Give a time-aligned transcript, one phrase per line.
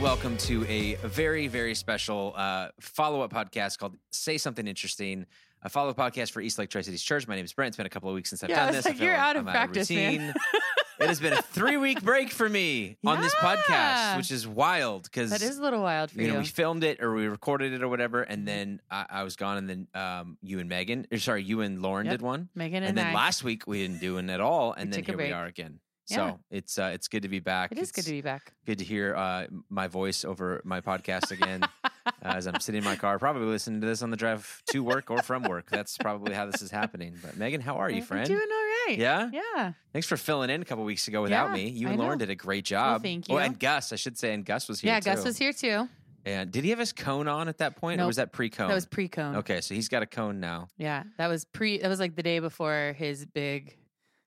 [0.00, 5.26] welcome to a very, very special uh, follow up podcast called Say Something Interesting,
[5.62, 7.28] a follow up podcast for East Lake Tri Cities Church.
[7.28, 7.68] My name is Brent.
[7.68, 8.84] It's been a couple of weeks since I've Yeah, done this.
[8.86, 10.12] Like you're out of I'm practice, man.
[10.12, 10.34] routine.
[11.00, 15.02] it has been a three week break for me on this podcast, which is wild
[15.04, 16.32] because That is a little wild for you you.
[16.32, 19.36] know, we filmed it or we recorded it or whatever, and then I, I was
[19.36, 22.12] gone, and then um, you and Megan, or sorry, you and Lauren Yep.
[22.14, 23.14] did one, Megan and and then I.
[23.14, 25.80] last week we didn't do one at all, and We then here we are again.
[26.10, 26.16] Yeah.
[26.16, 27.72] So it's uh, it's good to be back.
[27.72, 28.52] it is good to be back.
[28.66, 31.62] good to hear uh, my voice over my podcast again
[32.22, 35.10] as I'm sitting in my car, probably listening to this on the drive to work
[35.10, 35.70] or from work.
[35.70, 37.16] That's probably how this is happening.
[37.22, 38.26] But Megan, how are you, I'm friend?
[38.26, 38.46] doing all
[38.88, 38.96] right.
[38.98, 39.30] Yeah?
[39.32, 39.72] Yeah.
[39.92, 41.68] Thanks for filling in a couple weeks ago without Yeah, me.
[41.70, 43.02] You and Lauren did a great job.
[43.02, 43.34] thank you.
[43.34, 43.44] Oh, you.
[43.44, 45.10] and Gus, I should say, and Gus was here Yeah, too.
[45.10, 45.88] Gus was here too.
[46.26, 48.68] And did he have his cone on at that point, or was that pre-cone?
[48.68, 49.36] That was pre-cone.
[49.36, 50.68] Okay, so he's got a cone now.
[50.76, 51.78] Yeah, that was pre.
[51.78, 53.78] That was like the day before his big,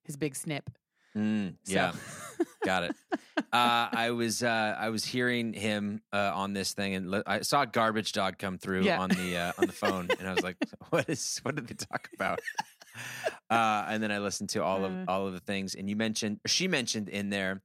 [0.03, 0.71] his big snip.
[1.17, 1.73] Mm, So.
[1.73, 1.93] yeah,
[2.65, 2.95] got it.
[3.51, 7.61] Uh, I was uh, I was hearing him uh, on this thing, and I saw
[7.63, 8.99] a garbage dog come through Yeah.
[8.99, 10.57] on the uh, on the phone, and I was like,
[10.89, 11.39] "What is?
[11.43, 12.39] What did they talk about?"
[13.49, 14.89] Uh, and then I listened to all Uh.
[14.89, 17.61] of all of the things, and you mentioned, or she mentioned in there,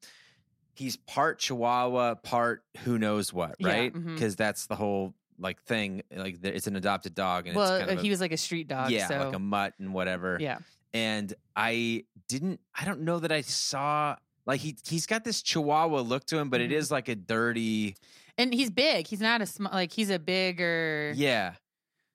[0.75, 3.93] he's part Chihuahua, part who knows what, Yeah, right?
[3.93, 6.03] Because that's the whole like thing.
[6.15, 8.33] Like it's an adopted dog, and well, it's kind uh, of he a, was like
[8.33, 8.91] a street dog.
[8.91, 10.59] yeah, so like a mutt and whatever yeah,
[10.95, 12.61] and I didn't.
[12.79, 16.49] I don't know that I saw like he he's got this Chihuahua look to him,
[16.51, 16.91] but it Mhm.
[16.91, 17.97] like a dirty.
[18.37, 19.07] and he's big.
[19.07, 19.73] He's not a small.
[19.73, 21.55] Like he's a bigger Yeah,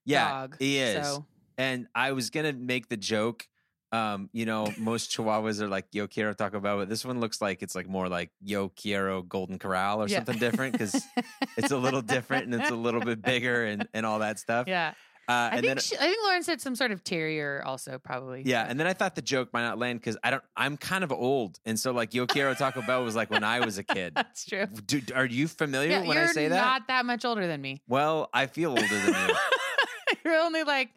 [0.05, 0.55] yeah, dog.
[0.59, 1.05] he is.
[1.05, 1.25] So
[1.57, 3.47] And I was gonna make the joke.
[3.91, 7.39] Um, you know, most Chihuahuas are like Yo Quiero Taco Bell, but this one looks
[7.43, 10.17] like it's like more like Yo Quiero Golden Corral or Yeah.
[10.17, 10.99] something different because
[11.57, 14.67] it's a little different and it's a little bit bigger and and all that stuff.
[14.67, 14.95] yeah,
[15.27, 18.43] Uh, I think then she, I think Lauren said some sort of terrier also probably.
[18.45, 20.43] Yeah, and then I thought the joke might not land because I don't.
[20.57, 23.61] I'm kind of old, and so like Yo Quiero Taco Bell was like when I
[23.65, 24.13] was a kid.
[24.15, 24.65] that's true.
[24.85, 26.55] Dude, are you familiar Yeah, when I say that?
[26.55, 27.81] not that much older than me.
[27.87, 29.35] well, I feel older than you.
[30.25, 30.89] you're only like,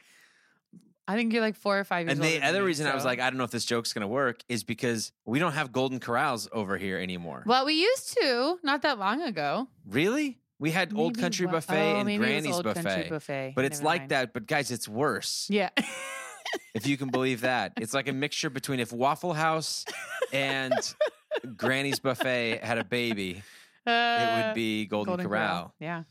[1.08, 2.18] I think you're like four or five years.
[2.18, 2.26] Old.
[2.26, 4.08] And the other me, reason I was like, I don't know if this joke's gonna
[4.08, 7.44] work, is because we don't have Golden Corrals over here anymore.
[7.46, 9.68] well, we used to not that long ago.
[9.88, 10.38] Really?
[10.58, 13.08] We had Old Country Buffet oh, and maybe it Granny's Buffet.
[13.10, 13.52] buffet.
[13.54, 14.10] But it's Never like mind.
[14.10, 14.32] that.
[14.32, 15.46] But guys, it's worse.
[15.50, 15.68] Yeah,
[16.74, 19.84] If you can believe that, it's like a mixture between if Waffle House
[20.32, 20.72] and
[21.56, 23.42] Granny's Buffet had a baby,
[23.86, 25.74] it Uh, would be Golden, Golden Corral.
[25.80, 26.04] Yeah,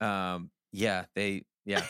[0.00, 1.82] Um, yeah, they, yeah.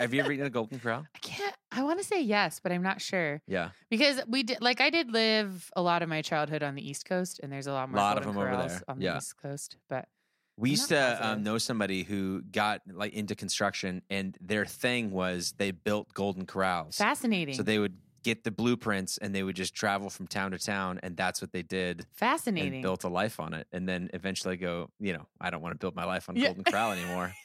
[0.00, 1.06] Have you ever eaten a Golden Corral?
[1.14, 1.54] I can't.
[1.70, 4.60] I want to say yes, but I'm not sure Yeah, because we did.
[4.60, 7.66] Like I did live a lot of my childhood on the East Coast, and there's
[7.68, 8.82] a lot more A Lot of Golden them over Corrals there.
[8.88, 9.76] on the East Coast.
[9.88, 10.08] But
[10.56, 15.54] we used to um, know somebody who got like into construction, and their thing was
[15.58, 16.96] they built Golden Corrals.
[16.96, 17.54] fascinating.
[17.54, 20.98] So they would get the blueprints, and they would just travel from town to town,
[21.02, 22.06] and that's what they did.
[22.12, 22.74] fascinating.
[22.74, 25.74] And built a life on it, and then eventually go, you know, I don't want
[25.74, 26.46] to build my life on Yeah.
[26.46, 27.32] Golden Corral anymore.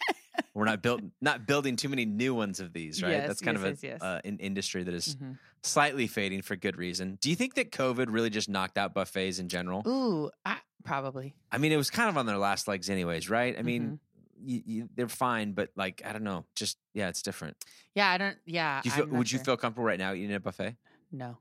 [0.54, 3.12] We're not built, not building too many new ones of these, right?
[3.12, 4.02] Yes, That's kind yes, of a, yes.
[4.02, 5.38] Uh, an industry that is Mhm.
[5.64, 7.18] slightly fading for good reason.
[7.22, 9.82] Do you think that COVID really just knocked out buffets in general?
[9.88, 11.36] Ooh, I, probably.
[11.52, 13.58] I mean, it was kind of on their last legs, anyways, right?
[13.58, 14.50] I mean, Mm-hmm.
[14.50, 17.56] you, you, they're fine, but like, I don't know, just yeah, it's different.
[17.96, 18.38] Yeah, I don't.
[18.46, 20.76] Yeah, Do you feel, would you feel comfortable right now eating at a buffet?
[21.12, 21.38] no?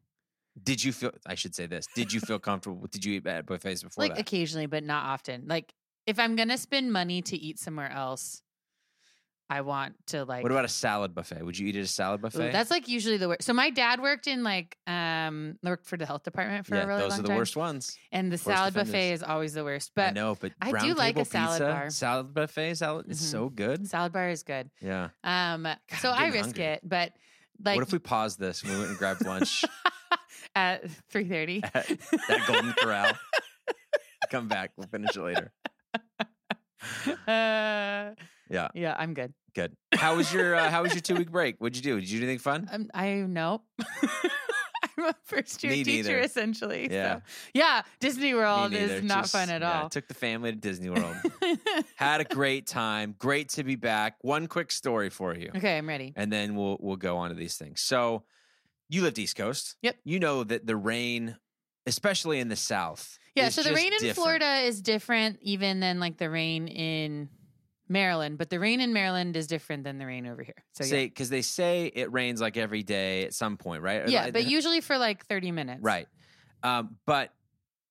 [0.62, 1.12] Did you feel?
[1.24, 1.86] I should say this.
[1.94, 2.86] Did you feel comfortable?
[2.88, 4.20] Did you eat at buffets before Like that?
[4.20, 5.44] occasionally, but not often.
[5.46, 5.72] Like
[6.06, 8.42] if I'm gonna spend money to eat somewhere else,
[9.50, 10.44] I want to like.
[10.44, 11.42] what about a salad buffet?
[11.42, 12.52] Would you eat at a salad Ooh, buffet?
[12.52, 13.42] that's like usually the worst.
[13.42, 16.86] So my dad worked in like um worked for the health department for yeah, a
[16.86, 17.96] really those long are the time, worst ones.
[18.12, 19.90] and the worst salad buffet is always the worst.
[19.96, 21.90] But I know, but I do like a salad pizza, bar.
[21.90, 23.24] Salad buffet, salad is Mhm.
[23.30, 23.88] so good.
[23.88, 24.70] salad bar is good.
[24.80, 25.08] Yeah.
[25.24, 25.66] Um,
[26.00, 26.64] so I'm I risk hungry.
[26.64, 27.12] it, but
[27.64, 29.64] like what if we paused this and we went and grabbed lunch
[30.54, 31.60] at three thirty.
[31.74, 31.86] at
[32.28, 33.12] that Golden Corral?
[34.30, 34.70] Come back.
[34.76, 35.50] We'll finish it later.
[37.26, 38.14] uh,
[38.48, 38.68] Yeah.
[38.74, 39.32] yeah, I'm good.
[39.54, 39.76] Good.
[39.94, 41.56] How was your uh, How was your two week break?
[41.58, 42.00] What'd you do?
[42.00, 42.68] Did you do anything fun?
[42.70, 43.62] Um, I nope.
[44.98, 46.18] I'm a first year Me teacher, neither.
[46.20, 46.88] essentially.
[46.90, 47.16] Yeah.
[47.16, 47.22] So,
[47.54, 49.88] yeah, Disney World is not Just- fun at yeah, all.
[49.88, 51.16] took the family to Disney World.
[51.96, 53.14] Had a great time.
[53.18, 54.16] Great to be back.
[54.20, 56.12] One quick story for you, okay, I'm ready.
[56.16, 57.80] and then we'll we'll go on to these things.
[57.80, 58.24] So,
[58.90, 59.76] you lived East Coast.
[59.82, 59.96] Yep.
[60.04, 61.36] You know that the rain,
[61.86, 63.18] especially in the South.
[63.34, 64.16] Yeah, so the rain in different.
[64.16, 67.28] Florida is different even than like the rain in
[67.90, 70.54] Maryland, but the rain in Maryland is different than the rain over here.
[70.72, 74.02] So say because they say it rains like every day at some point, right?
[74.02, 75.82] Or yeah, yeah, like- but usually for like 30 minutes.
[75.82, 76.06] right.
[76.62, 77.32] Um, but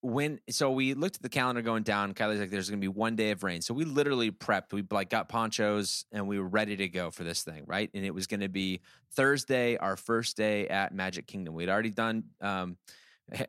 [0.02, 2.88] when so we looked at the calendar going down, Kylie's like, "There's going to be
[2.88, 4.72] one day of rain." So we literally prepped.
[4.72, 7.90] We like got ponchos and we were ready to go for this thing, right?
[7.94, 8.80] And it was going to be
[9.16, 11.54] Thursday, our first day at Magic Kingdom.
[11.54, 12.78] We'd already done um,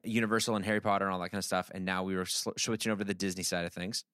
[0.02, 2.50] Universal and Harry Potter and all that kind of stuff, and now we were sl-
[2.58, 4.04] switching over to the Disney side of things.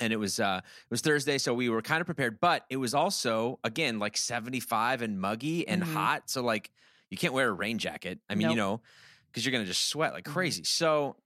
[0.00, 2.76] And it was uh it was Thursday, so we were kind of prepared, but it
[2.76, 5.94] was also again like 75 and muggy and Mhm.
[5.94, 6.30] hot.
[6.30, 6.70] So like
[7.10, 8.20] you can't wear a rain jacket.
[8.28, 8.82] I mean, you know,
[9.26, 10.32] because you're gonna just sweat like Mhm.
[10.32, 10.64] crazy.
[10.64, 11.16] So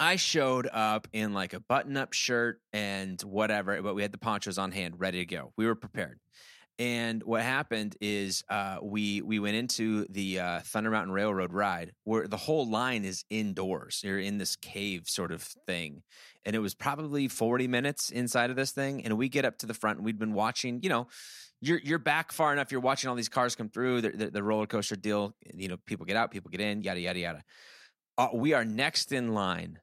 [0.00, 4.56] I showed up in like a button-up shirt and whatever, but we had the ponchos
[4.58, 5.52] on hand, ready to go.
[5.56, 6.20] We were prepared.
[6.78, 11.92] And what happened is uh, we we went into the uh, Thunder Mountain Railroad ride,
[12.04, 14.00] where the whole line is indoors.
[14.04, 16.02] You're in this cave sort of thing,
[16.44, 19.04] and it was probably 40 minutes inside of this thing.
[19.04, 20.78] And we get up to the front, and we'd been watching.
[20.84, 21.08] You know,
[21.60, 22.70] you're you're back far enough.
[22.70, 24.02] You're watching all these cars come through.
[24.02, 25.34] The, the, the roller coaster deal.
[25.52, 27.44] You know, people get out, people get in, yada yada yada.
[28.16, 29.80] Uh, we are next in line.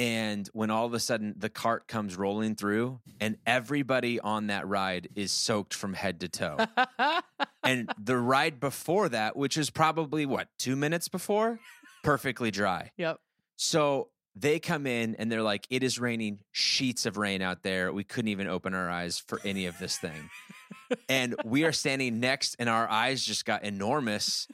[0.00, 4.66] And when all of a sudden the cart comes rolling through, and everybody on that
[4.66, 6.56] ride is soaked from head to toe.
[7.62, 11.60] and the ride before that, which is probably what, two minutes before,
[12.02, 12.92] perfectly dry.
[12.96, 13.18] yep.
[13.56, 17.92] So they come in and they're like, it is raining sheets of rain out there.
[17.92, 20.30] We couldn't even open our eyes for any of this thing.
[21.10, 24.48] and we are standing next, and our eyes just got enormous.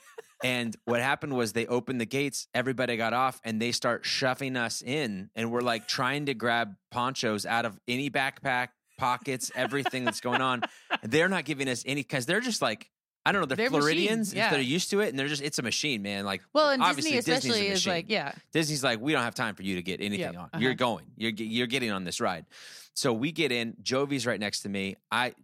[0.44, 4.56] And what happened was they opened the gates, everybody got off, and they start shoving
[4.56, 5.30] us in.
[5.34, 8.68] And we're like trying to grab ponchos out of any backpack,
[8.98, 10.62] pockets, everything that's going on.
[11.02, 12.90] They're not giving us any because they're just like,
[13.24, 14.28] I don't know, they're, They're Floridians.
[14.28, 14.50] machines, yeah.
[14.50, 16.24] They're used to it, and they're just, it's a machine, man.
[16.24, 17.92] Like, Well, and obviously Disney Disney's a especially is machine.
[17.92, 20.44] like, yeah, Disney's like, we don't have time for you to get anything Yep, on.
[20.44, 20.58] uh-huh.
[20.60, 21.06] You're going.
[21.16, 22.46] You're you're getting on this ride.
[22.96, 23.74] So we get in.
[23.82, 24.96] Jovi's right next to me.
[25.12, 25.34] I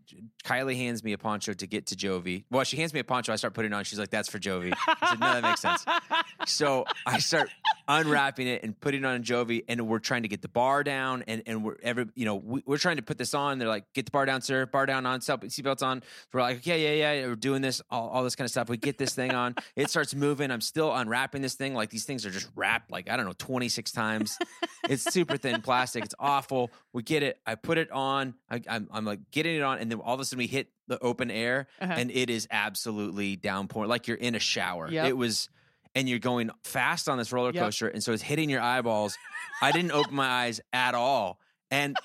[0.42, 2.44] Kylie hands me a poncho to get to Jovi.
[2.50, 3.30] Well, she hands me a poncho.
[3.30, 3.84] I start putting it on.
[3.84, 5.84] She's like, "That's for Jovi." I said, "No, that makes sense."
[6.46, 7.50] So I start
[7.88, 11.24] unwrapping it and putting it on Jovi, and we're trying to get the bar down,
[11.28, 13.58] and and we're every you know we, we're trying to put this on.
[13.58, 14.64] They're like, "Get the bar down, sir.
[14.64, 16.02] Bar down on seat- seatbelts on."
[16.32, 18.70] We're like, "Yeah, yeah, yeah." We're doing this, all, all this kind of stuff.
[18.70, 19.56] We get this thing on.
[19.76, 20.50] It starts moving.
[20.50, 21.74] I'm still unwrapping this thing.
[21.74, 24.38] Like these things are just wrapped like I don't know, 26 times.
[24.88, 26.02] it's super thin plastic.
[26.02, 26.70] It's awful.
[26.94, 27.38] We get it.
[27.46, 28.34] I put it on.
[28.50, 30.68] I, I'm I'm like getting it on, and then all of a sudden we hit
[30.88, 31.94] the open air, Uh-huh.
[31.96, 34.90] and it is absolutely downpour, like you're in a shower.
[34.90, 35.06] Yep.
[35.08, 35.48] It was,
[35.94, 37.62] and you're going fast on this roller Yep.
[37.64, 39.16] coaster, and so it's hitting your eyeballs.
[39.62, 41.40] I didn't open my eyes at all,
[41.70, 41.96] and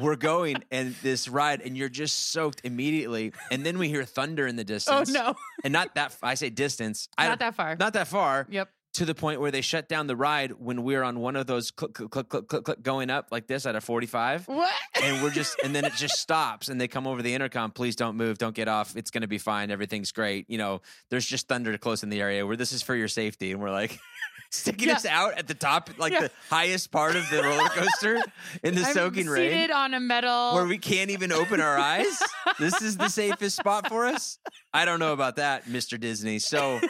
[0.00, 4.46] we're going and this ride, and you're just soaked immediately, and then we hear thunder
[4.46, 5.08] in the distance.
[5.10, 5.34] oh no,
[5.64, 7.76] And not that I say distance, I not that far.
[7.78, 8.68] not that far Yep.
[8.96, 11.70] To the point where they shut down the ride when we're on one of those
[11.70, 14.70] click click click click click, click going up like this at a 45 What?
[15.02, 17.94] and we're just and then it just stops and they come over the intercom please
[17.96, 18.38] don't move.
[18.38, 18.96] Don't get off.
[18.96, 19.70] It's going to be fine.
[19.70, 20.44] Everything's great.
[20.48, 23.52] You know there's just thunder close in the area where this is for your safety.
[23.52, 23.98] And we're like
[24.50, 24.94] sticking Yeah.
[24.96, 26.20] us out at the top like Yeah.
[26.22, 28.18] the highest part of the roller coaster
[28.62, 29.50] in the I'm soaking rain.
[29.50, 30.54] seated on a metal.
[30.54, 32.18] where we can't even open our eyes.
[32.58, 34.38] This is the safest spot for us.
[34.72, 36.38] I don't know about that mr disney.
[36.38, 36.80] So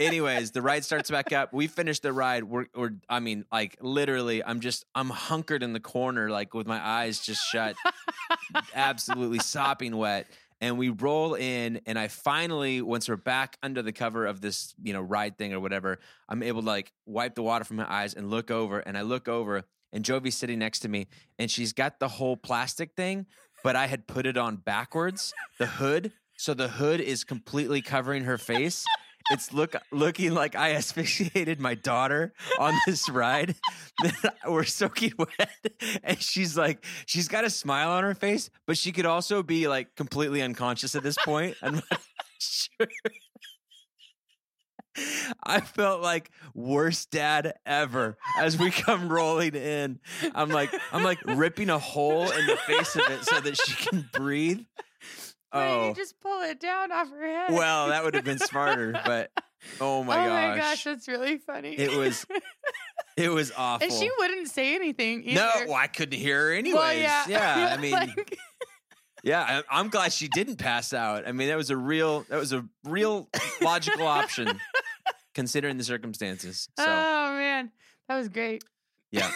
[0.00, 1.52] anyways the ride starts back up.
[1.52, 2.44] We finish the ride.
[2.44, 6.66] We're, we're i mean like literally i'm just i'm hunkered in the corner like with
[6.66, 7.76] my eyes just shut
[8.74, 10.26] absolutely sopping wet.
[10.60, 14.74] And we roll in and i finally once we're back under the cover of this
[14.82, 15.98] you know ride thing or whatever
[16.30, 19.02] i'm able to like wipe the water from my eyes and look over and i
[19.02, 21.08] look over and jovi's sitting next to me
[21.38, 23.26] and she's got the whole plastic thing
[23.62, 26.12] but i had put it on backwards the hood.
[26.38, 28.84] So the hood is completely covering her face
[29.30, 33.54] it's look looking like I asphyxiated my daughter on this ride.
[34.46, 38.92] We're soaking wet, and she's like, she's got a smile on her face, but she
[38.92, 41.56] could also be like completely unconscious at this point.
[41.62, 41.82] I'm
[42.38, 42.88] sure.
[45.42, 50.00] I felt like worst dad ever as we come rolling in.
[50.34, 53.74] I'm like, I'm like ripping a hole in the face of it so that she
[53.74, 54.60] can breathe.
[55.56, 57.52] Why didn't Oh, you just pull it down off her head?
[57.52, 59.30] well, that would have been smarter, but
[59.80, 60.24] oh, oh my gosh.
[60.26, 60.48] oh gosh.
[60.48, 61.74] my gosh, that's really funny.
[61.78, 62.24] It was
[63.16, 63.86] It was awful.
[63.86, 65.40] and she wouldn't say anything either.
[65.40, 66.78] no, well, I couldn't hear her anyways.
[66.78, 66.96] Well,
[67.28, 67.74] yeah.
[67.76, 68.38] I mean, like-
[69.24, 71.26] yeah, I, I'm glad she didn't pass out.
[71.26, 73.28] I mean, that was a real, that was a real
[73.62, 74.60] logical option
[75.34, 76.68] considering the circumstances.
[76.78, 77.72] So, oh man,
[78.08, 78.62] that was great.
[79.10, 79.30] yeah,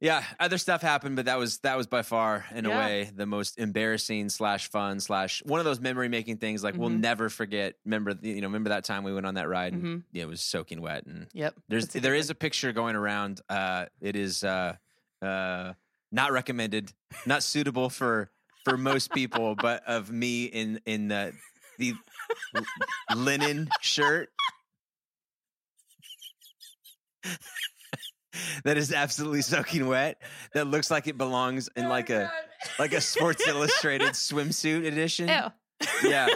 [0.00, 0.24] yeah.
[0.38, 3.58] Other stuff happened, but that was that was by far, in a way, the most
[3.58, 6.64] embarrassing slash fun slash one of those memory making things.
[6.64, 7.00] Like we'll Mhm.
[7.00, 7.74] never forget.
[7.84, 10.02] Remember, you know, remember that time we went on that ride and Mhm.
[10.12, 11.54] yeah, it was soaking wet and Yep.
[11.68, 13.40] There's that's there is a picture going around.
[13.48, 14.76] Uh, it is uh,
[15.22, 15.74] uh,
[16.10, 16.92] not recommended,
[17.26, 18.30] not suitable for
[18.64, 21.32] for most people, but of me in in the
[21.78, 21.94] the
[23.14, 24.28] linen shirt
[28.64, 30.20] that is absolutely soaking wet.
[30.54, 31.90] That looks like it belongs in one.
[31.90, 32.30] like Oh, a
[32.78, 35.28] like a Sports Illustrated swimsuit edition.
[35.28, 35.52] Ew.
[36.04, 36.28] Yeah.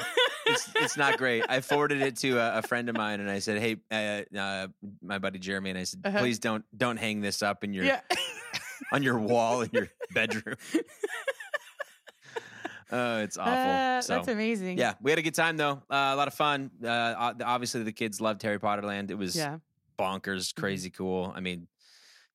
[0.46, 1.44] it's it's not great.
[1.48, 4.68] I forwarded it to a, a friend of mine, and I said, "Hey, uh, uh,
[5.02, 6.18] my buddy Jeremy," and I said, Uh-huh.
[6.20, 8.00] "Please don't don't hang this up in your yeah.
[8.92, 10.56] on your wall in your bedroom.
[12.92, 13.52] Oh, it's awful.
[13.52, 14.78] Uh, so, that's amazing.
[14.78, 15.82] yeah, we had a good time though.
[15.90, 16.70] Uh, a lot of fun.
[16.84, 19.10] Uh, obviously, the kids loved Harry Potter Land.
[19.10, 19.58] It was Yeah.
[19.98, 21.32] bonkers, crazy cool.
[21.34, 21.66] I mean,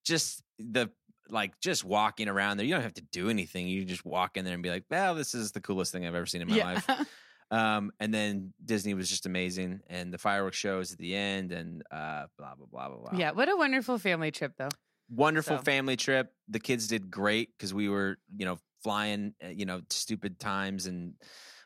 [0.04, 0.90] just the
[1.28, 2.66] like just walking around there.
[2.66, 3.68] You don't have to do anything.
[3.68, 6.14] You just walk in there and be like, "Well, this is the coolest thing I've
[6.14, 6.72] ever seen in my yeah.
[6.86, 7.08] life."
[7.52, 11.82] Um, and then Disney was just amazing, and the fireworks shows at the end, and
[11.90, 13.18] uh, blah blah blah blah blah.
[13.18, 13.32] yeah.
[13.32, 14.68] What a wonderful family trip, though.
[15.08, 16.32] wonderful So- family trip.
[16.46, 20.86] The kids did great because we were, you know, flying, uh, you know, stupid times
[20.86, 21.14] and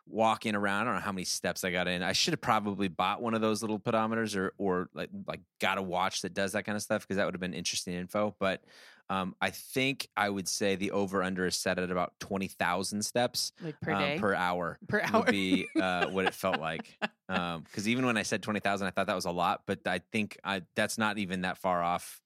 [0.07, 0.83] walking around.
[0.83, 2.03] I don't know how many steps I got in.
[2.03, 5.79] I should have probably bought one of those little pedometers or or like like got
[5.79, 8.35] a watch that does that kind of stuff because that would have been interesting info.
[8.39, 8.63] But
[9.11, 13.03] um, I think I would say the over under is set at about twenty thousand
[13.03, 14.19] steps Like per um, day.
[14.19, 14.79] per hour.
[14.89, 15.23] Per hour.
[15.23, 16.97] would be uh, what it felt like.
[17.27, 20.01] Because even when I said twenty thousand, I thought that was a lot, but I
[20.13, 22.21] think I, that's not even that far off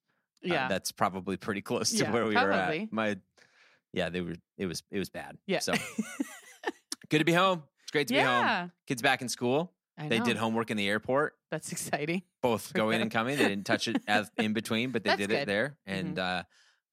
[0.44, 0.68] uh, yeah.
[0.68, 2.92] that's probably pretty close to Yeah, where we were at.
[2.92, 3.16] My,
[3.92, 4.34] yeah, they were.
[4.58, 4.82] It was.
[4.90, 5.38] It was bad.
[5.46, 5.60] yeah.
[5.60, 5.74] So
[7.10, 7.62] good to be home.
[7.82, 8.72] It's great to be home.
[8.86, 9.72] Kids back in school.
[9.96, 12.22] I They did homework in the airport, That's exciting.
[12.40, 13.36] both going and coming.
[13.36, 15.34] They didn't touch it as, in between, but they That's did good.
[15.34, 15.42] Mm-hmm.
[15.42, 15.76] it there.
[15.86, 16.42] And uh,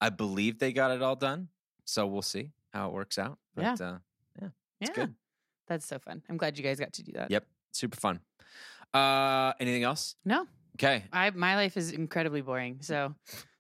[0.01, 1.49] I believe they got it all done.
[1.85, 3.37] So we'll see how it works out.
[3.55, 3.87] But Yeah.
[3.87, 3.97] uh,
[4.41, 4.47] yeah.
[4.81, 5.13] it's good.
[5.67, 6.23] That's so fun.
[6.29, 7.29] I'm glad you guys got to do that.
[7.29, 8.21] Yep, super fun.
[8.93, 10.15] Uh, anything else?
[10.25, 12.79] No, Okay, I my life is incredibly boring.
[12.81, 13.13] So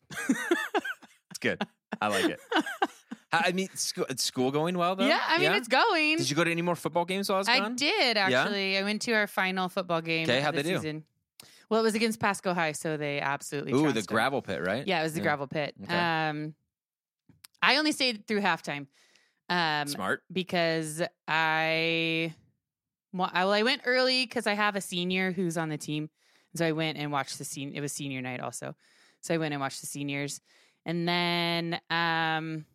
[0.29, 1.61] it's good.
[2.01, 2.39] I like it.
[3.41, 5.07] How- I mean, school, school going well though.
[5.07, 6.17] yeah, I mean it's going.
[6.17, 7.75] Did you go to any more football games while I was I gone?
[7.75, 8.77] did actually.
[8.77, 10.25] I went to our final football game.
[10.27, 10.75] 'Kay, of how'd the they do?
[10.77, 11.03] Season.
[11.69, 13.71] Well, it was against Pasco High, so they absolutely.
[13.73, 14.15] Ooh, the trounced 'em.
[14.15, 14.85] gravel pit, right?
[14.85, 15.73] Yeah, it was the gravel pit.
[15.83, 15.93] Okay.
[15.97, 16.53] Um,
[17.61, 18.87] I only stayed through halftime.
[19.49, 20.23] Um, Smart.
[20.31, 22.33] because I, I,
[23.13, 26.09] well, I went early because I have a senior who's on the team,
[26.55, 27.71] so I went and watched the scene.
[27.73, 28.75] It was senior night also,
[29.21, 30.41] so I went and watched the seniors,
[30.85, 32.65] and then, um,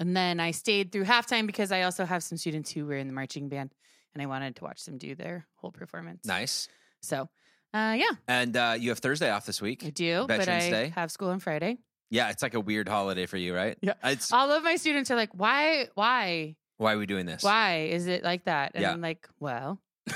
[0.00, 3.06] and then I stayed through halftime because I also have some students who were in
[3.06, 3.72] the marching band,
[4.14, 6.24] and I wanted to watch them do their whole performance.
[6.24, 6.68] Nice.
[7.02, 7.28] So,
[7.74, 9.84] uh, yeah, And uh, you have Thursday off this week.
[9.84, 10.92] I do, but I Day?
[10.94, 11.78] have school on Friday.
[12.10, 13.76] Yeah, it's like a weird holiday for you, right?
[13.80, 13.94] Yeah.
[14.04, 15.88] It's All of my students are like, "Why?
[15.94, 16.54] Why?
[16.76, 17.42] why are we doing this?
[17.42, 18.92] Why is it like that?" And Yeah.
[18.92, 19.80] I'm like, "Well."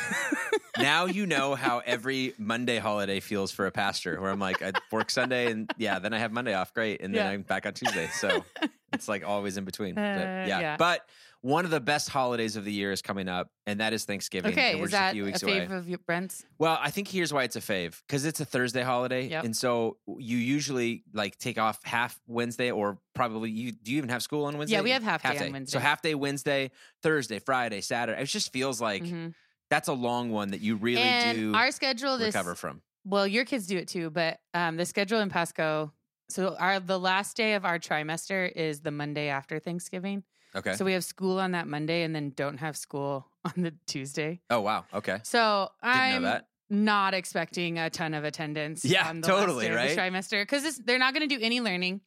[0.78, 4.20] now you know how every Monday holiday feels for a pastor.
[4.20, 7.14] Where I'm like, I work Sunday and yeah, then I have Monday off, great, and
[7.14, 7.30] then Yeah.
[7.30, 8.08] I'm back on Tuesday.
[8.14, 8.44] So
[8.92, 9.94] it's like always in between.
[9.94, 10.47] But, Uh, yeah.
[10.61, 10.76] yeah.
[10.76, 11.06] but
[11.40, 14.50] one of the best holidays of the year is coming up, and that is Thanksgiving.
[14.50, 15.61] Okay, and we're is just that a few weeks a away.
[15.61, 16.44] fave of your Brent's?
[16.58, 19.44] Well, I think here's why it's a fave because it's a Thursday holiday, Yep.
[19.44, 23.70] and so you usually like take off half Wednesday or probably you.
[23.70, 24.78] Do you even have school on Wednesday?
[24.78, 25.76] Yeah, we have half day on Wednesday.
[25.76, 26.73] So half day Wednesday,
[27.04, 28.20] Thursday, Friday, Saturday.
[28.20, 29.32] It just feels like Mhm.
[29.70, 32.82] That's a long one that you really and do our schedule this recover from.
[33.04, 35.92] well, your kids do it too, but um, the schedule in Pasco.
[36.30, 40.25] So our the last day of our trimester is the Monday after Thanksgiving.
[40.54, 40.75] Okay.
[40.75, 44.40] So we have school on that Monday and then don't have school on the Tuesday.
[44.50, 44.84] oh wow.
[44.92, 45.18] Okay.
[45.22, 46.48] So I'm know that.
[46.70, 48.84] not expecting a ton of attendance.
[48.84, 51.42] Yeah, on the totally, last day of the trimester because they're not going to do
[51.42, 52.00] any learning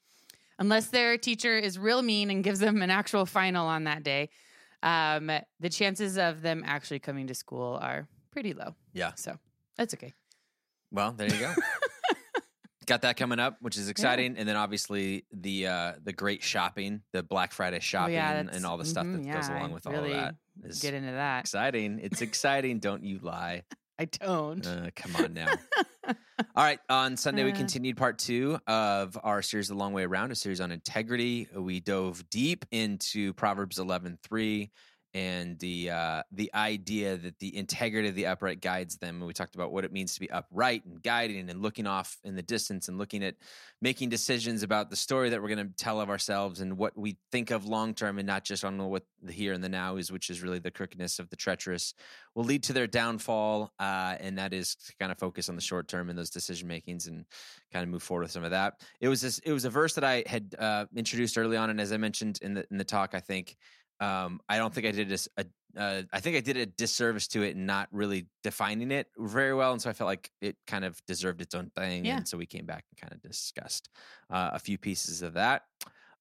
[0.60, 4.30] unless their teacher is real mean and gives them an actual final on that day.
[4.84, 8.76] Um, the chances of them actually coming to school are pretty low.
[8.94, 9.12] Yeah.
[9.16, 9.38] So
[9.78, 10.14] that's okay.
[10.92, 11.54] Well, there you go.
[12.88, 17.04] Got that coming up, which is exciting, and then obviously the uh the great shopping,
[17.14, 19.72] the Black Friday shopping, oh, yeah, and, all the stuff that mhm, goes yeah, along
[19.72, 20.36] I with all really of that.
[20.66, 21.42] Is Get into that.
[21.42, 22.00] exciting.
[22.02, 22.80] It's exciting.
[22.80, 23.64] Don't you lie.
[24.02, 24.66] I don't.
[24.66, 25.46] Uh, come on now.
[26.08, 26.16] All
[26.56, 26.80] right.
[26.90, 27.56] On Sunday, we Uh.
[27.56, 31.48] continued part two of our series, The Long Way Around, a series on integrity.
[31.56, 34.72] We dove deep into Proverbs eleven three
[35.14, 39.18] and the uh, the idea that the integrity of the upright guides them.
[39.18, 42.18] And we talked about what it means to be upright and guiding and looking off
[42.24, 43.36] in the distance and looking at
[43.82, 47.18] making decisions about the story that we're going to tell of ourselves and what we
[47.32, 50.12] think of long term and not just on what the here and the now is,
[50.12, 51.94] which is really the crookedness of the treacherous
[52.34, 53.74] will lead to their downfall.
[53.80, 56.68] Uh, and that is to kind of focus on the short term in those decision
[56.68, 57.26] makings and
[57.74, 58.82] kind of move forward with some of that.
[59.02, 61.82] It was this, it was a verse that I had uh, introduced early on, and
[61.82, 63.58] as I mentioned in the in the talk, I think
[64.02, 65.30] um, I don't think I did this.
[65.38, 65.46] A,
[65.78, 69.54] uh, I think I did a disservice to it and not really defining it very
[69.54, 72.04] well, and so I felt like it kind of deserved its own thing.
[72.04, 72.18] Yeah.
[72.18, 73.88] And so we came back and kind of discussed
[74.30, 75.62] uh, a few pieces of that.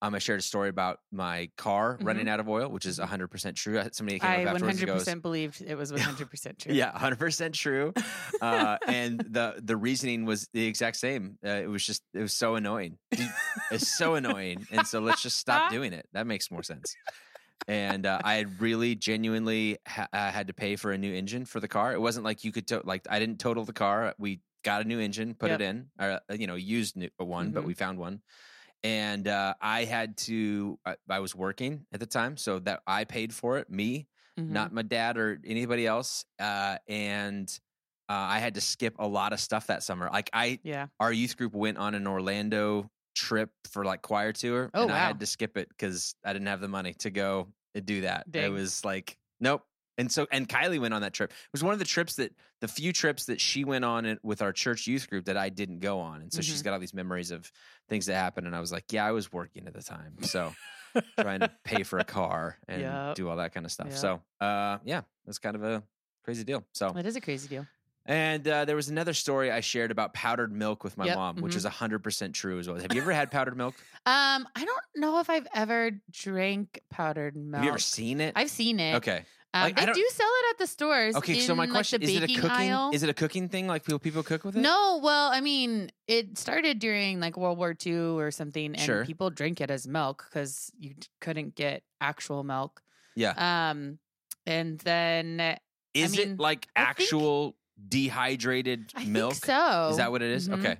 [0.03, 3.55] Um, I shared a story about my car running out of oil, which is 100%
[3.55, 3.79] true.
[3.79, 6.73] Uh, Somebody came I up afterwards and 100% goes, believed it was 100% true.
[6.73, 7.93] yeah, hundred percent true.
[8.41, 11.37] Uh, and the the reasoning was the exact same.
[11.45, 12.97] Uh, it was just it was so annoying.
[13.71, 16.07] It's so annoying, and so let's just stop doing it.
[16.15, 16.97] That makes more sense.
[17.69, 21.45] And uh, I had really genuinely ha- uh, had to pay for a new engine
[21.45, 21.93] for the car.
[21.93, 24.15] It wasn't like you could to- like I didn't total the car.
[24.19, 25.61] We got a new engine, put Yep.
[25.61, 27.67] it in, or uh, you know, used new, one, but Mhm.
[27.67, 28.23] we found one.
[28.83, 30.79] and uh, I had to.
[30.87, 34.49] I, I was working at the time, so that I paid for it, me, Mhm.
[34.49, 36.25] not my dad or anybody else.
[36.39, 37.47] Uh, and
[38.09, 40.09] uh, I had to skip a lot of stuff that summer.
[40.11, 40.87] Like I, yeah.
[40.99, 44.99] our youth group went on an Orlando trip for like choir tour, Oh, and I
[44.99, 48.27] had to skip it because I didn't have the money to go and do that.
[48.33, 49.63] It was like nope.
[49.99, 51.31] And so, and Kylie went on that trip.
[51.31, 54.41] It was one of the trips that the few trips that she went on with
[54.41, 56.23] our church youth group that I didn't go on.
[56.23, 56.65] And so she's Mhm.
[56.65, 57.53] got all these memories of
[57.91, 58.47] things that happened.
[58.47, 60.55] And I was like, yeah, I was working at the time, so
[61.19, 63.15] trying to pay for a car and Yep.
[63.17, 63.89] do all that kind of stuff.
[63.89, 63.97] Yep.
[63.97, 65.83] So, uh, yeah, it's kind of a
[66.25, 66.65] crazy deal.
[66.73, 67.67] So, It is a crazy deal.
[68.07, 71.37] And uh, there was another story I shared about powdered milk with my Yep, mom,
[71.37, 71.57] which mhm.
[71.57, 72.79] is 100% true as well.
[72.79, 73.75] Have you ever had powdered milk?
[74.07, 77.57] Um, I don't know if I've ever drank powdered milk.
[77.57, 78.33] Have you ever seen it?
[78.37, 78.97] I've seen it.
[78.97, 79.25] okay.
[79.53, 81.17] Um, Like, I they do sell it at the stores.
[81.17, 82.91] Okay, so my question the is it a cooking aisle.
[82.95, 84.61] is it a cooking thing like people people cook with it?
[84.61, 89.05] No, well, I mean, it started during like World War II or something, and Sure.
[89.05, 92.81] people drink it as milk because you couldn't get actual milk.
[93.17, 93.35] Yeah.
[93.71, 93.99] Um,
[94.47, 95.59] and then
[95.95, 97.57] Is mean, it like I actual
[97.89, 99.33] dehydrated I milk?
[99.35, 99.89] think so.
[99.91, 100.49] Is that what it is?
[100.49, 100.59] Mhm.
[100.59, 100.79] Okay.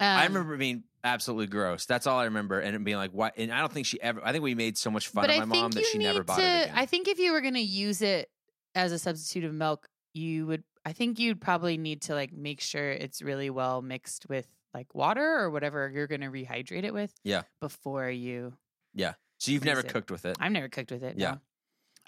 [0.00, 1.86] I Um, remember being absolutely gross.
[1.86, 4.20] That's all I remember, and it being like, "What?" And I don't think she ever.
[4.24, 6.38] I think we made so much fun of I my mom that she never bought
[6.38, 6.74] to, it again.
[6.76, 8.30] I think if you were going to use it
[8.74, 10.64] as a substitute of milk, you would.
[10.84, 14.94] I think you'd probably need to like make sure it's really well mixed with like
[14.94, 17.12] water or whatever you're going to rehydrate it with.
[17.22, 17.42] Yeah.
[17.60, 18.54] Before you,
[18.94, 19.14] Yeah.
[19.38, 19.88] so you've never it.
[19.88, 20.36] cooked with it.
[20.40, 21.18] I've never cooked with it.
[21.18, 21.32] Yeah.
[21.32, 21.40] no.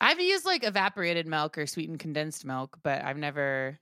[0.00, 3.78] I've used like evaporated milk or sweetened condensed milk, but I've never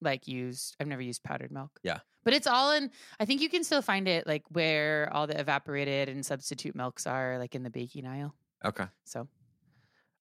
[0.00, 0.76] like used.
[0.80, 1.70] I've never used powdered milk.
[1.82, 1.98] Yeah.
[2.24, 2.90] But it's all in.
[3.20, 7.06] I think you can still find it like where all the evaporated and substitute milks
[7.06, 8.34] are, like in the baking aisle.
[8.64, 8.86] Okay.
[9.04, 9.28] So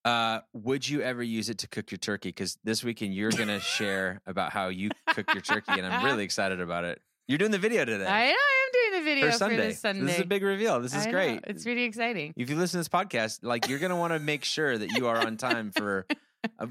[0.04, 2.30] Uh, would you ever use it to cook your turkey?
[2.30, 6.06] Because this weekend you're going to share about how you cook your turkey, and I'm
[6.06, 7.02] really excited about it.
[7.28, 9.58] You're doing the video today I know I am doing the video for for, Sunday.
[9.58, 10.06] this Sunday.
[10.06, 10.80] This is a big reveal.
[10.80, 11.40] This is I know, great.
[11.48, 12.34] It's pretty exciting.
[12.38, 14.92] if you listen to this podcast, like you're going to want to make sure that
[14.92, 16.06] you are on time for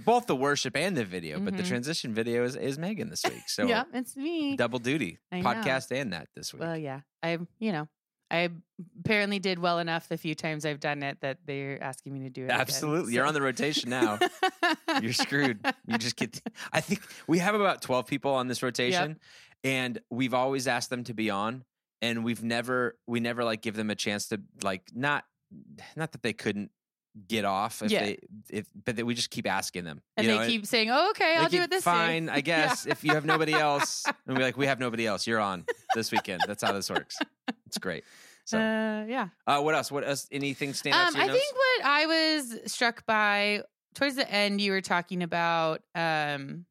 [0.05, 1.39] both the worship and the video.
[1.41, 1.69] But the Mhm.
[1.69, 4.57] transition video is, is Megan this week, so yeah, it's me.
[4.57, 5.49] double duty, I know.
[5.51, 6.61] podcast and that this week.
[6.63, 7.89] Well, yeah, I you know
[8.31, 8.49] I
[9.01, 12.31] apparently did well enough the few times I've done it that they're asking me to
[12.31, 12.47] do it.
[12.47, 14.19] again, Absolutely, you're on the rotation now.
[15.03, 15.59] You're screwed.
[15.87, 16.41] You just get.
[16.73, 19.19] I think we have about twelve people on this rotation,
[19.63, 21.65] and we've always asked them to be on,
[22.01, 25.25] and we've never we never like give them a chance to like not
[25.97, 26.71] not that they couldn't
[27.29, 28.05] get off if Yeah.
[28.05, 28.19] they
[28.51, 31.37] if but that we just keep asking them and you they keep saying, "Oh, okay,
[31.37, 34.43] I'll do it this day." fine I guess if you have nobody else and we're
[34.43, 37.17] like we have nobody else you're on this weekend that's how this works
[37.67, 38.05] it's great
[38.45, 39.29] so uh, yeah.
[39.47, 41.39] uh, what else what else anything stand out Um, I notes?
[41.39, 43.63] think what I was struck by
[43.95, 46.67] towards the end, you were talking about, um,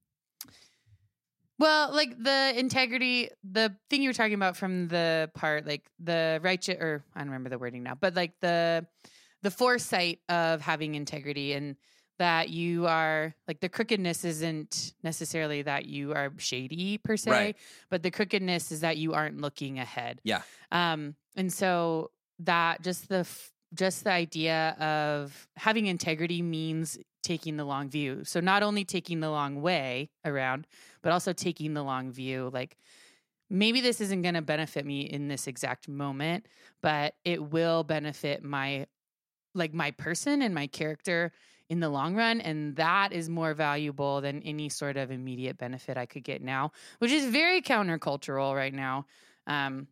[1.60, 6.40] well, like the integrity, the thing you were talking about from the part, like the
[6.44, 8.86] righteous, or I don't remember the wording now, but like the
[9.44, 11.76] the foresight of having integrity and
[12.20, 17.58] that you are like the crookedness isn't necessarily that you are shady per se, Right.
[17.90, 20.22] but the crookedness is that you aren't looking ahead.
[20.24, 20.42] Yeah.
[20.72, 23.28] Um, and so that just the
[23.74, 28.24] just the idea of having integrity means taking the long view.
[28.24, 30.68] So not only taking the long way around,
[31.02, 32.52] but also taking the long view.
[32.54, 32.78] Like
[33.50, 36.46] maybe this isn't going to benefit me in this exact moment,
[36.82, 38.86] but it will benefit my
[39.54, 41.32] like my person and my character
[41.70, 45.98] in the long run and that is more valuable than any sort of immediate benefit
[45.98, 49.06] I could get now, which is very countercultural right now.
[49.48, 49.88] Um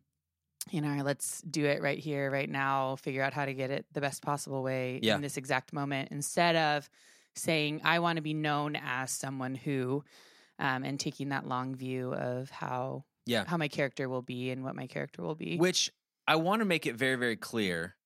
[0.70, 3.84] you know, let's do it right here, right now, figure out how to get it
[3.92, 5.16] the best possible way Yeah.
[5.16, 6.88] in this exact moment instead of
[7.34, 10.04] saying, I want to be known as someone who,
[10.60, 13.44] um, and taking that long view of how, Yeah.
[13.44, 15.56] how my character will be and what my character will be.
[15.56, 15.90] Which
[16.28, 17.96] I want to make it very, very clear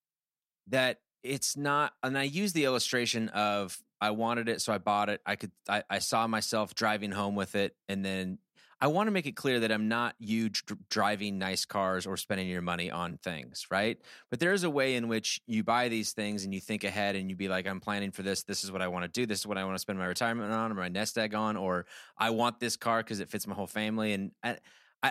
[0.69, 5.09] that it's not, and I use the illustration of I wanted it, so I bought
[5.09, 5.21] it.
[5.25, 8.39] I could, I, I saw myself driving home with it, and then
[8.79, 12.19] I want to make it clear that I'm not you dr- driving nice cars or
[12.19, 13.99] spending your money on things, right?
[14.31, 17.17] But there is a way in which you buy these things and you think ahead
[17.17, 18.43] and you be like, I'm planning for this.
[18.43, 19.25] This is what I want to do.
[19.25, 21.57] This is what I want to spend my retirement on or my nest egg on,
[21.57, 21.87] or
[22.19, 24.13] I want this car because it fits my whole family.
[24.13, 24.59] And I,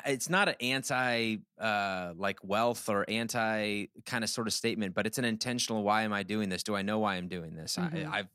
[0.06, 4.94] I, it's not an anti uh, like wealth or anti kind of sort of statement,
[4.96, 5.84] but it's an intentional.
[5.84, 6.64] Why am I doing this?
[6.64, 7.78] Do I know why I'm doing this?
[7.78, 8.06] Mhm.
[8.08, 8.30] I, I've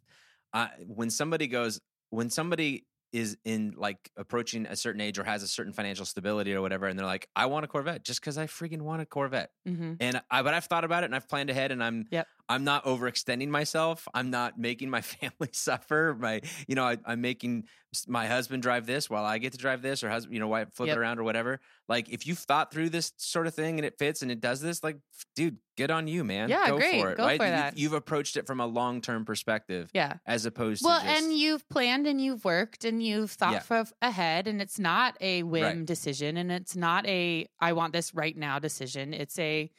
[0.52, 5.42] I, when somebody goes when somebody is in like approaching a certain age or has
[5.42, 8.38] a certain financial stability or whatever, and they're like, I want a Corvette just because
[8.38, 9.50] I freaking want a Corvette.
[9.66, 12.28] hmm And I, but I've thought about it and I've planned ahead and I'm, Yep.
[12.50, 14.06] I'm not overextending myself.
[14.12, 16.16] I'm not making my family suffer.
[16.18, 17.64] My, you know, I, I'm making
[18.06, 20.68] my husband drive this while I get to drive this, or husband, you know, wife
[20.72, 20.96] flip Yep.
[20.96, 21.60] it around or whatever.
[21.88, 24.60] Like if you've thought through this sort of thing and it fits and it does
[24.60, 24.98] this, like,
[25.34, 26.48] dude, good on you, man.
[26.50, 27.00] Yeah, go great.
[27.00, 27.16] for it.
[27.16, 27.38] Go right?
[27.40, 27.78] for You- that.
[27.78, 30.14] You've approached it from a long term perspective Yeah.
[30.26, 33.58] as opposed Well, to Well, and you've planned and you've worked and you've thought Yeah.
[33.60, 35.86] for ahead, and it's not a whim Right.
[35.86, 39.14] decision, and it's not a I want this right now decision.
[39.14, 39.70] It's a,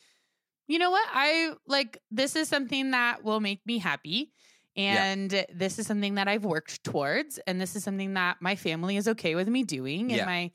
[0.72, 4.32] you know what, I like this is something that will make me happy,
[4.76, 5.04] Yeah.
[5.04, 8.96] and this is something that I've worked towards, and this is something that my family
[8.98, 10.26] is okay with me doing, and Yeah.
[10.26, 10.52] my,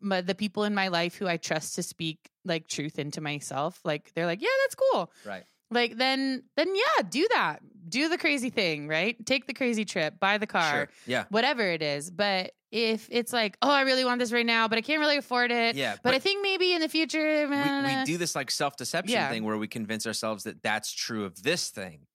[0.00, 3.80] my the people in my life who I trust to speak like truth into myself,
[3.84, 5.44] like they're like, yeah, that's cool right.
[5.70, 10.18] Like then then yeah do that do the crazy thing right take the crazy trip
[10.20, 10.88] buy the car Sure.
[11.06, 11.24] Yeah.
[11.30, 14.78] whatever it is but if it's like oh i really want this right now but
[14.78, 15.96] i can't really afford it Yeah.
[16.02, 19.28] but, i think maybe in the future we, we do this like self deception Yeah.
[19.30, 22.06] thing where we convince ourselves that that's true of this thing.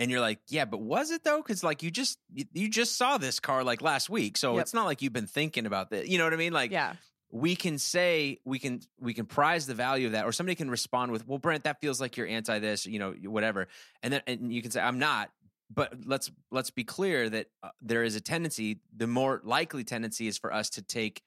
[0.00, 1.36] And you're like, yeah, but was it though?
[1.36, 2.18] Because like you just
[2.52, 4.62] you, just saw this car like last week, so Yep.
[4.62, 6.08] it's not like you've been thinking about that.
[6.08, 6.52] You know what I mean?
[6.52, 6.94] Like, yeah
[7.34, 10.70] we can say we can we can prize the value of that, or somebody can
[10.70, 13.66] respond with, "Well, Brent, that feels like you're anti this," you know, whatever,
[14.04, 15.32] and then and you can say, "I'm not."
[15.68, 18.80] But let's let's be clear that uh, there is a tendency.
[18.96, 21.22] The more likely tendency is for us to take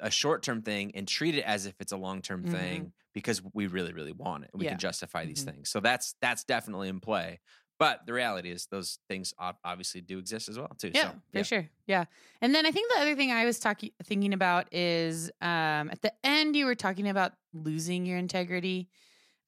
[0.00, 2.50] a short term thing and treat it as if it's a long term Mhm.
[2.50, 4.50] thing because we really really want it.
[4.54, 4.70] We Yeah.
[4.72, 5.44] can justify these Mhm.
[5.44, 5.70] things.
[5.70, 7.40] So that's that's definitely in play.
[7.80, 9.32] But the reality is those things
[9.64, 10.90] obviously do exist as well too.
[10.94, 12.04] yeah so, for sure yeah
[12.42, 16.02] and then i think the other thing i was talking thinking about is um at
[16.02, 18.88] the end you were talking about losing your integrity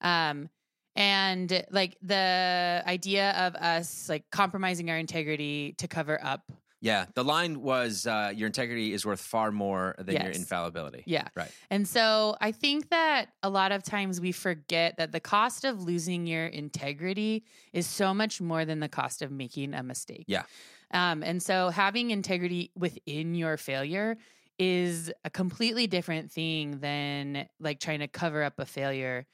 [0.01, 0.49] um
[0.95, 6.51] and like the idea of us like compromising our integrity to cover up
[6.83, 11.03] Yeah, the line was uh, your integrity is worth far more than your infallibility.
[11.05, 11.29] Yeah.
[11.33, 11.49] Right.
[11.69, 15.81] And so I think that a lot of times we forget that the cost of
[15.81, 20.25] losing your integrity is so much more than the cost of making a mistake.
[20.27, 20.43] Yeah.
[20.91, 24.17] Um, and so having integrity within your failure
[24.59, 29.25] is a completely different thing than like trying to cover up a failure.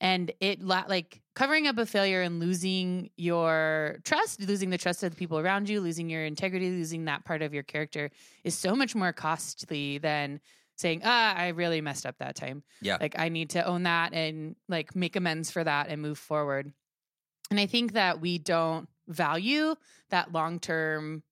[0.00, 5.10] And it like covering up a failure and losing your trust, losing the trust of
[5.10, 8.10] the people around you, losing your integrity, losing that part of your character
[8.44, 10.40] is so much more costly than
[10.76, 12.62] saying, ah, I really messed up that time.
[12.80, 12.98] Yeah.
[13.00, 16.72] Like I need to own that and like make amends for that and move forward.
[17.50, 19.74] And I think that we don't value
[20.10, 21.24] that long term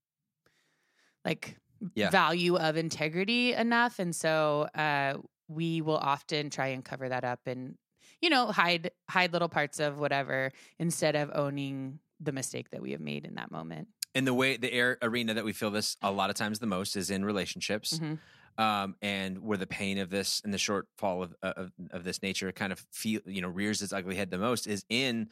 [1.24, 1.56] like
[1.94, 2.10] Yeah.
[2.10, 3.98] value of integrity enough.
[3.98, 7.76] And so uh we will often try and cover that up and
[8.20, 12.92] you know hide hide little parts of whatever instead of owning the mistake that we
[12.92, 13.88] have made in that moment.
[14.14, 16.66] And the way the air arena that we feel this a lot of times the
[16.66, 17.98] most is in relationships.
[17.98, 18.18] Mhm.
[18.58, 22.50] Um, and where the pain of this and the shortfall of, of of this nature
[22.52, 25.28] kind of feel you know rears its ugly head the most is in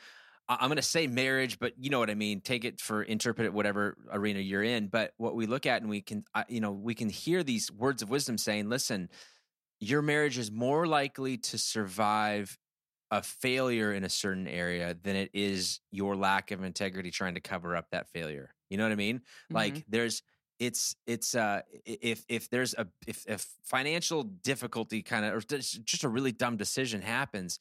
[0.47, 2.43] I'm going to say marriage, but you know what I mean.
[2.43, 4.89] Take it for interpret it whatever arena you're in.
[4.89, 8.03] But what we look at and we can you know we can hear these words
[8.03, 9.09] of wisdom saying, listen,
[9.81, 12.59] your marriage is more likely to survive
[13.15, 17.41] a failure in a certain area than it is your lack of integrity trying to
[17.41, 18.55] cover up that failure.
[18.71, 19.23] You know what I mean?
[19.53, 19.85] Like Mhm.
[19.89, 20.23] there's
[20.59, 25.85] it's it's uh if if there's a if if financial difficulty kind of or just
[25.85, 27.59] just a really dumb decision happens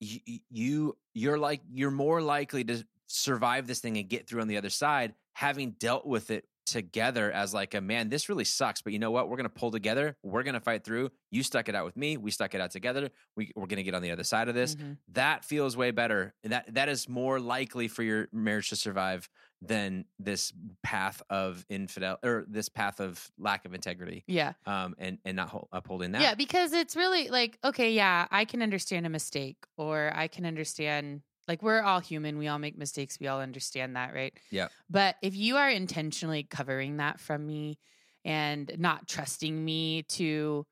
[0.00, 4.48] you you you're like you're more likely to survive this thing and get through on
[4.48, 8.82] the other side having dealt with it together as like a man this really sucks
[8.82, 9.28] but you know what?
[9.28, 10.16] We're gonna pull together.
[10.22, 11.10] We're gonna fight through.
[11.30, 12.16] You stuck it out with me.
[12.16, 13.10] We stuck it out together.
[13.36, 14.74] We, we're gonna get on the other side of this.
[14.76, 14.96] Mhm.
[15.12, 19.28] that feels way better that that is more likely for your marriage to survive
[19.60, 20.52] than this
[20.84, 24.52] path of infidel or this path of lack of integrity Yeah.
[24.66, 26.22] um and and not hol- upholding that.
[26.22, 30.46] Yeah, because it's really like, okay, yeah, I can understand a mistake or I can
[30.46, 34.38] understand like we're all human, we all make mistakes, we all understand that, right?
[34.50, 34.68] Yeah.
[34.90, 37.78] But if you are intentionally covering that from me
[38.24, 40.66] and not trusting me to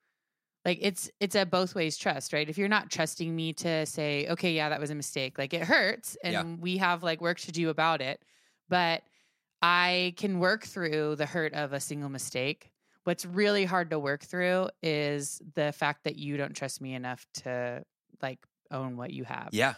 [0.65, 2.49] like it's it's a both ways trust, right?
[2.49, 5.63] If you're not trusting me to say, okay, yeah, that was a mistake, like it
[5.63, 6.43] hurts and Yeah.
[6.61, 8.23] we have like work to do about it,
[8.69, 9.03] but
[9.61, 12.71] I can work through the hurt of a single mistake.
[13.05, 17.25] What's really hard to work through is the fact that you don't trust me enough
[17.35, 17.83] to
[18.21, 19.51] like own what you have.
[19.51, 19.75] yeah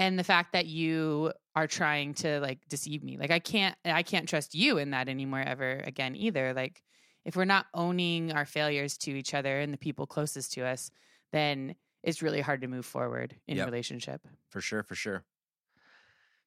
[0.00, 3.18] And the fact that you are trying to like deceive me.
[3.18, 6.54] Like I can't I can't trust you in that anymore ever again either.
[6.54, 6.82] Like
[7.24, 10.90] if we're not owning our failures to each other and the people closest to us,
[11.32, 13.66] then it's really hard to move forward in Yep.
[13.66, 14.20] relationship.
[14.48, 15.24] for sure for sure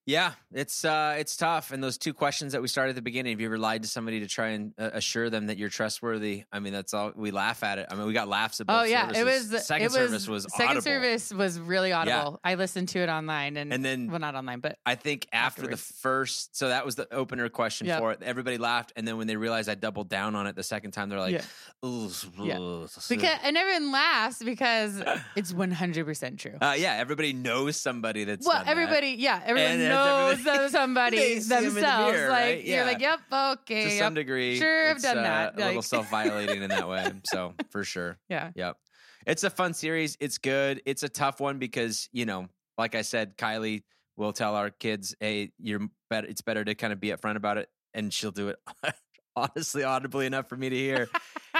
[0.05, 1.71] Yeah, it's uh, it's tough.
[1.71, 3.87] And those two questions that we started at the beginning, have you ever lied to
[3.87, 6.43] somebody to try and uh, assure them that you're trustworthy?
[6.51, 7.87] I mean, that's all we laugh at it.
[7.89, 10.27] I mean, we got laughs at both Oh yeah, it was second it was, service
[10.27, 10.81] was second audible.
[10.81, 12.41] service was really audible.
[12.43, 15.65] I listened to it online and, And then well not online, but I think after
[15.67, 17.99] the first, so that was the opener question Yep.
[17.99, 18.19] for it.
[18.23, 21.07] Everybody laughed, and then when they realized I doubled down on it the second time,
[21.07, 21.87] they're like, Yeah.
[21.87, 22.09] "Ooh,
[22.41, 22.59] Yeah.
[22.59, 25.01] ugh." because and everyone laughs because
[25.37, 26.57] it's one hundred percent true.
[26.61, 28.71] uh, yeah, everybody knows somebody that's well, done that.
[28.71, 32.13] everybody, yeah, everyone knows everybody- somebody They see 'em the themselves.
[32.13, 32.63] mirror, like right?
[32.65, 33.99] you're like, yep, okay, to yep.
[33.99, 34.57] some degree.
[34.57, 37.11] Sure, I've done uh, that, A little self-violating in that way.
[37.25, 38.17] So for sure.
[38.29, 38.77] yeah, Yep.
[39.25, 40.17] It's a fun series.
[40.19, 40.81] It's good.
[40.85, 43.83] It's a tough one because, you know, like I said, Kylie
[44.17, 47.57] will tell our kids, hey, you're better it's better to kind of be upfront about
[47.57, 47.69] it.
[47.93, 48.57] And she'll do it
[49.35, 51.07] honestly audibly enough for me to hear.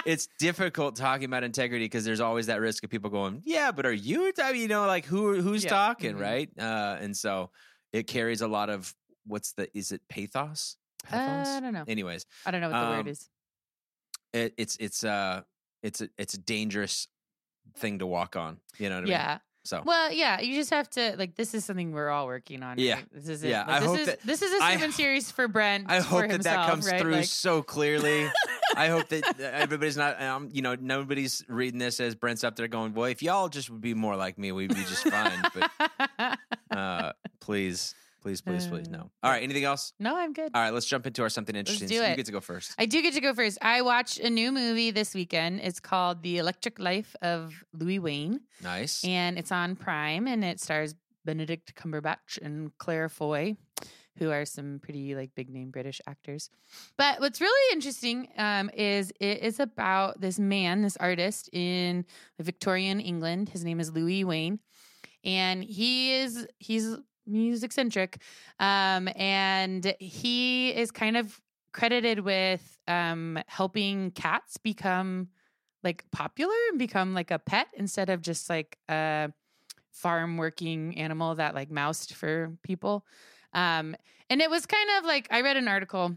[0.04, 3.86] it's difficult talking about integrity because there's always that risk of people going, Yeah, but
[3.86, 5.70] are you you know, like who who's Yeah.
[5.70, 6.20] talking, Mhm.
[6.20, 6.50] right?
[6.58, 7.50] Uh and so
[7.94, 8.94] it carries a lot of
[9.26, 10.76] what's the is it pathos?
[11.10, 11.84] Uh, I don't know.
[11.88, 13.28] Anyways, I don't know what the um, word is.
[14.32, 15.42] it, it's it's uh
[15.82, 17.08] it's a it's a dangerous
[17.76, 18.58] thing to walk on.
[18.78, 19.10] You know what I mean?
[19.12, 19.38] Yeah.
[19.66, 21.36] So Well, yeah, you just have to like.
[21.36, 22.78] This is something we're all working on.
[22.78, 22.96] Yeah.
[22.96, 23.06] right?
[23.12, 23.48] This is it.
[23.48, 25.86] Yeah, Like, I this hope is that- this is a I ho- series for Brent.
[25.88, 27.00] I hope that that himself, comes right?
[27.00, 28.28] through Like- so clearly.
[28.76, 32.68] I hope that everybody's not, um, you know, nobody's reading this as Brent's up there
[32.68, 36.38] going, boy, if y'all just would be more like me, we'd be just fine." But
[36.76, 39.10] uh, please, please, please, please, no.
[39.22, 39.92] All right, anything else?
[39.98, 40.50] no, I'm good.
[40.54, 41.88] All right, let's jump into our something interesting.
[41.88, 42.74] do So You get to go first.
[42.78, 43.58] I do get to go first.
[43.62, 45.60] I watched a new movie this weekend.
[45.60, 49.04] It's called The Electric Life of Louis Wain, Nice.
[49.04, 53.56] and it's on Prime, and it stars Benedict Cumberbatch and Claire Foy,
[54.18, 56.50] who are some pretty like big name British actors.
[56.96, 62.04] But what's really interesting um, is it is about this man, this artist in
[62.38, 63.48] Victorian England.
[63.48, 64.60] His name is Louis Wain,
[65.24, 68.20] and he is he's he's eccentric,
[68.58, 71.40] um, and he is kind of
[71.72, 75.28] credited with um, helping cats become
[75.82, 79.30] like popular and become like a pet instead of just like a
[79.90, 83.04] farm working animal that like moused for people.
[83.54, 83.96] Um,
[84.30, 86.16] and it was kind of like I read an article.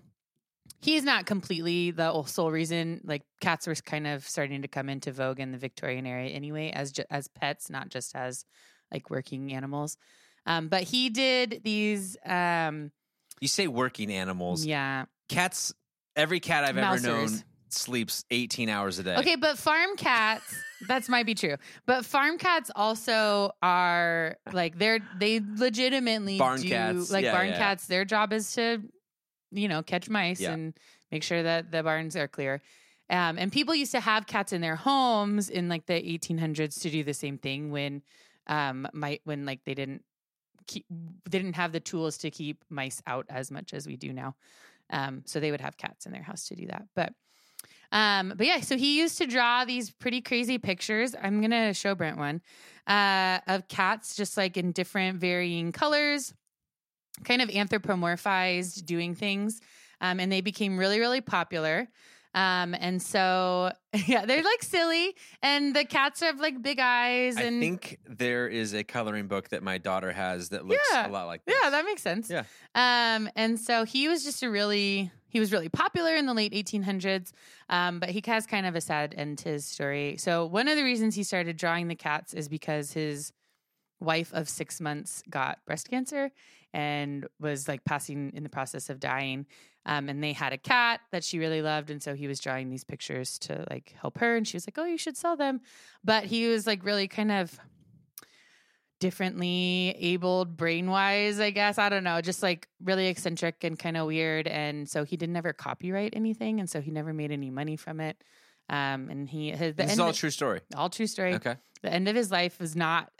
[0.81, 3.01] He's not completely the sole reason.
[3.03, 6.71] Like cats were kind of starting to come into vogue in the Victorian era anyway,
[6.71, 8.45] as ju- as pets, not just as
[8.91, 9.97] like working animals.
[10.45, 12.17] Um, but he did these.
[12.25, 12.91] Um,
[13.39, 14.65] you say working animals.
[14.65, 15.73] yeah, Cats.
[16.15, 17.43] Every cat I've ever known Mousers.
[17.73, 19.15] Sleeps 18 hours a day.
[19.17, 20.55] Okay, but farm cats,
[20.87, 21.55] that's might be true.
[21.85, 27.47] But farm cats also are like they're they legitimately Barn do cats, like yeah, barn
[27.47, 27.57] yeah.
[27.57, 27.87] cats.
[27.87, 28.81] Their job is to,
[29.51, 30.53] you know, catch mice Yeah.
[30.53, 30.73] and
[31.11, 32.61] make sure that the barns are clear.
[33.09, 36.89] Um, and people used to have cats in their homes in like the 1800s to
[36.89, 38.01] do the same thing when,
[38.47, 40.03] um, might when like they didn't
[40.67, 44.11] keep they didn't have the tools to keep mice out as much as we do
[44.11, 44.35] now.
[44.89, 46.83] Um, so they would have cats in their house to do that.
[46.95, 47.13] But
[47.91, 51.15] um, but yeah, so he used to draw these pretty crazy pictures.
[51.21, 52.41] I'm gonna show Brent one
[52.87, 56.33] uh, of cats, just like in different varying colors,
[57.23, 59.59] kind of anthropomorphized, doing things,
[60.01, 61.87] um, and they became really, really popular.
[62.33, 63.71] Um, and so
[64.05, 68.47] yeah, they're like silly, and the cats have like big eyes, And I think there
[68.47, 71.07] is a coloring book that my daughter has that looks Yeah.
[71.07, 71.55] a lot like this.
[71.63, 72.29] Yeah, that makes sense.
[72.29, 72.43] Yeah.
[72.75, 76.53] Um, and so he was just a really he was really popular in the late
[76.53, 77.31] 1800s.
[77.69, 80.17] Um, but he has kind of a sad end to his story.
[80.17, 83.33] So one of the reasons he started drawing the cats is because his
[83.99, 86.31] wife of six months got breast cancer
[86.73, 89.45] and was like passing in the process of dying.
[89.85, 92.69] Um, and they had a cat that she really loved, and so he was drawing
[92.69, 94.35] these pictures to like help her.
[94.35, 95.61] And she was like, "Oh, you should sell them,"
[96.03, 97.57] but he was like really kind of
[98.99, 101.77] differently abled brain wise, I guess.
[101.77, 104.47] I don't know, just like really eccentric and kind of weird.
[104.47, 106.59] And so he didn't ever copyright anything.
[106.59, 108.17] And so he never made any money from it.
[108.69, 110.61] Um, and he, his, the This is all true story.
[110.75, 111.35] all true story.
[111.35, 111.55] Okay.
[111.83, 113.11] The end of his life was not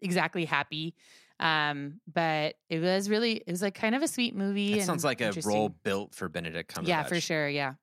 [0.00, 0.94] exactly happy.
[1.40, 4.74] Um, but it was really, it was like kind of a sweet movie.
[4.74, 6.88] And sounds like a role built for Benedict Cumberbatch.
[6.88, 7.48] Yeah, for sure.
[7.48, 7.74] Yeah.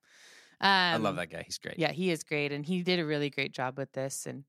[0.62, 1.44] Um, I love that guy.
[1.44, 1.78] He's great.
[1.80, 4.28] yeah, he is great, and he did a really great job with this.
[4.28, 4.44] And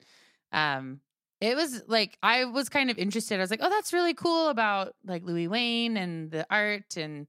[0.53, 1.01] um,
[1.43, 3.37] it was like I was kind of interested.
[3.37, 7.27] I was like, oh, that's really cool about like Louis Wain and the art, and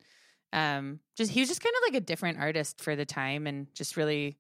[0.54, 3.68] um, just he was just kind of like a different artist for the time, and
[3.74, 4.38] just really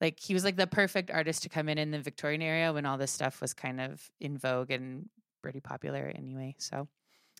[0.00, 2.86] like he was like the perfect artist to come in in the Victorian era when
[2.86, 5.08] all this stuff was kind of in vogue and
[5.42, 6.54] pretty popular anyway.
[6.58, 6.88] So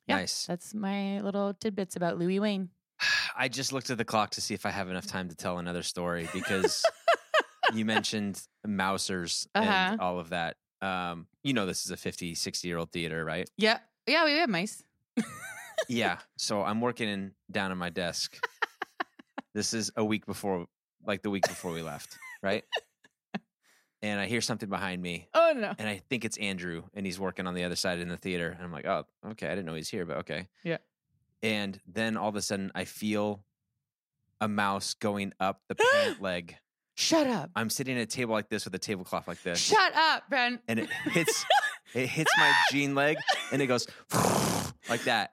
[0.06, 0.46] yeah, Nice.
[0.46, 2.68] that's my little tidbits about Louis Wain.
[3.36, 5.58] I just looked at the clock to see if I have enough time to tell
[5.58, 6.84] another story because
[7.74, 9.68] you mentioned Mousers Uh-huh.
[9.68, 10.56] and all of that.
[10.80, 13.48] Um, you know, this is a 50, 60 year old theater, right?
[13.56, 14.82] Yeah, yeah, we have mice.
[15.88, 16.18] yeah.
[16.36, 18.38] So I'm working in, down on my desk.
[19.54, 20.66] this is a week before,
[21.04, 22.64] like the week before we left, right?
[24.00, 25.74] And I hear something behind me, oh no.
[25.76, 28.50] and I think it's Andrew, and he's working on the other side in the theater.
[28.50, 30.46] And I'm like, oh, okay, I didn't know he's here, but okay.
[30.62, 30.76] Yeah.
[31.42, 33.42] And then all of a sudden, I feel
[34.40, 36.56] a mouse going up the pant leg.
[37.00, 37.50] Shut up.
[37.54, 40.58] I'm sitting at a table like this with a tablecloth like this, Shut up, Ben.
[40.66, 41.44] and it hits,
[41.94, 43.16] it hits my jean leg,
[43.52, 43.86] and it goes
[44.90, 45.30] like that.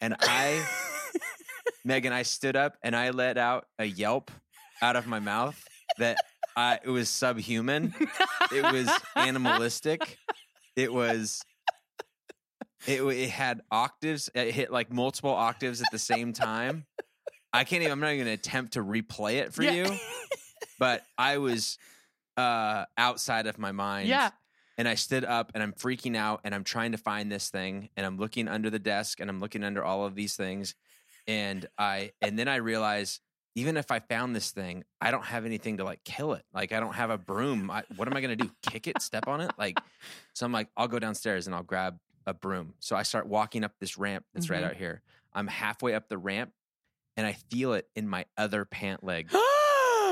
[0.00, 0.66] And I,
[1.84, 4.30] Megan, I stood up and I let out a yelp
[4.80, 5.62] out of my mouth
[5.98, 6.16] that
[6.56, 7.94] I, it was subhuman.
[8.50, 10.16] It was animalistic.
[10.76, 11.42] It was.
[12.86, 14.30] It, it had octaves.
[14.34, 16.86] It hit like multiple octaves at the same time.
[17.52, 17.92] I can't even.
[17.92, 19.72] I'm not even going to attempt to replay it for Yeah.
[19.72, 19.96] you.
[20.82, 21.78] But I was
[22.36, 24.08] uh, outside of my mind.
[24.08, 24.30] yeah.
[24.76, 27.90] And I stood up and I'm freaking out and I'm trying to find this thing
[27.96, 30.74] and I'm looking under the desk and I'm looking under all of these things.
[31.28, 33.20] And I and then I realize
[33.54, 36.42] even if I found this thing, I don't have anything to like kill it.
[36.52, 37.70] Like I don't have a broom.
[37.70, 38.50] I, what am I gonna do?
[38.62, 39.00] Kick it?
[39.02, 39.52] Step on it?
[39.56, 39.78] Like
[40.34, 42.74] so I'm like, I'll go downstairs and I'll grab a broom.
[42.80, 44.70] So I start walking up this ramp that's right Mhm.
[44.70, 45.02] out here.
[45.32, 46.50] I'm halfway up the ramp
[47.16, 49.28] and I feel it in my other pant leg.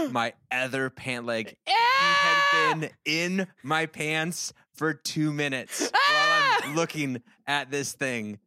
[0.10, 6.60] My other pant leg he had been in my pants for two minutes while!
[6.62, 8.38] I'm looking at this thing.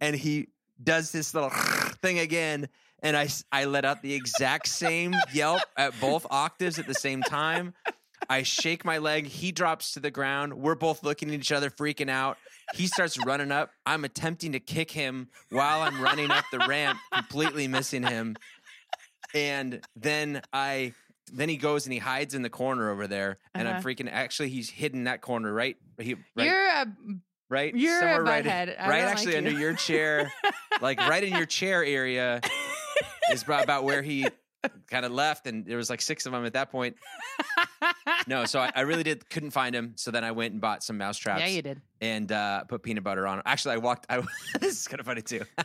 [0.00, 0.48] And he
[0.82, 1.50] does this little
[2.02, 2.68] thing again.
[3.02, 7.22] And I, I let out the exact same yelp at both octaves at the same
[7.22, 7.74] time.
[8.30, 9.26] I shake my leg.
[9.26, 10.54] He drops to the ground.
[10.54, 12.38] We're both looking at each other, freaking out.
[12.74, 13.70] He starts running up.
[13.84, 18.36] I'm attempting to kick him while I'm running up the ramp, completely missing him.
[19.34, 20.92] And then I
[21.32, 23.88] then he goes and he hides in the corner over there, and I'm Uh-huh.
[23.88, 24.08] freaking.
[24.10, 25.76] Actually, he's hidden that corner right.
[25.98, 26.86] He right, You're a
[27.48, 28.46] right you're somewhere a right.
[28.46, 29.58] I right actually like under you.
[29.58, 30.32] your chair,
[30.80, 32.40] like right in your chair area
[33.30, 34.26] is about about where he
[34.90, 36.96] kind of left, and there was like six of them at that point.
[38.28, 39.94] No, so I, I really did couldn't find him.
[39.96, 41.80] So then I went and bought some mouse traps yeah, you did.
[42.00, 43.42] and uh, put peanut butter on.
[43.44, 44.06] Actually, I walked.
[44.08, 44.22] I,
[44.60, 45.42] this is kind of funny too.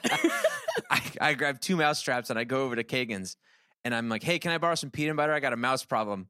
[0.90, 3.38] I, I grabbed two mouse traps and I go over to Kagan's
[3.88, 5.32] and I'm like, "Hey, can I borrow some peanut butter?
[5.32, 6.28] I got a mouse problem."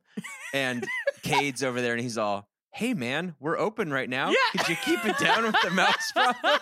[0.54, 0.86] And
[1.24, 4.30] Cade's over there and he's all, "Hey, man, we're open right now.
[4.30, 4.36] Yeah.
[4.60, 6.60] Could you keep it down with the mouse problem?"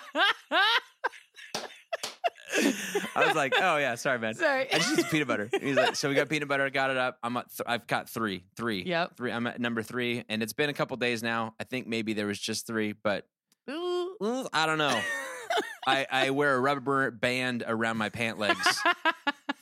[3.17, 4.71] I was like, "Oh yeah, sorry, man." Sorry.
[4.71, 5.49] I just need peanut butter.
[5.51, 6.63] And He's like, so we got peanut butter.
[6.63, 7.17] I Got it up.
[7.23, 9.17] I'm at th- I've got three, three, Yep.
[9.17, 9.31] three.
[9.31, 11.53] I'm at number three, and it's been a couple days now.
[11.59, 13.27] I think maybe there was just three, but
[13.67, 14.99] I don't know.
[15.87, 18.59] I, I wear a rubber band around my pant legs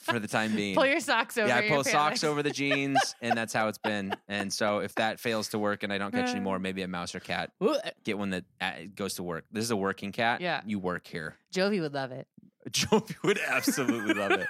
[0.03, 0.75] for the time being.
[0.75, 1.47] Pull your socks over.
[1.47, 2.23] yeah, I pull pant socks legs.
[2.23, 4.15] over the jeans, and that's how it's been.
[4.27, 6.43] And so if that fails to work and I don't catch any Uh.
[6.43, 7.51] more, maybe a mouse or cat.
[8.03, 9.45] Get one that uh, goes to work.
[9.51, 10.41] This is a working cat.
[10.41, 10.61] Yeah.
[10.65, 11.35] you work here.
[11.53, 12.27] Jovi would love it.
[12.69, 14.47] Jovi would absolutely love it.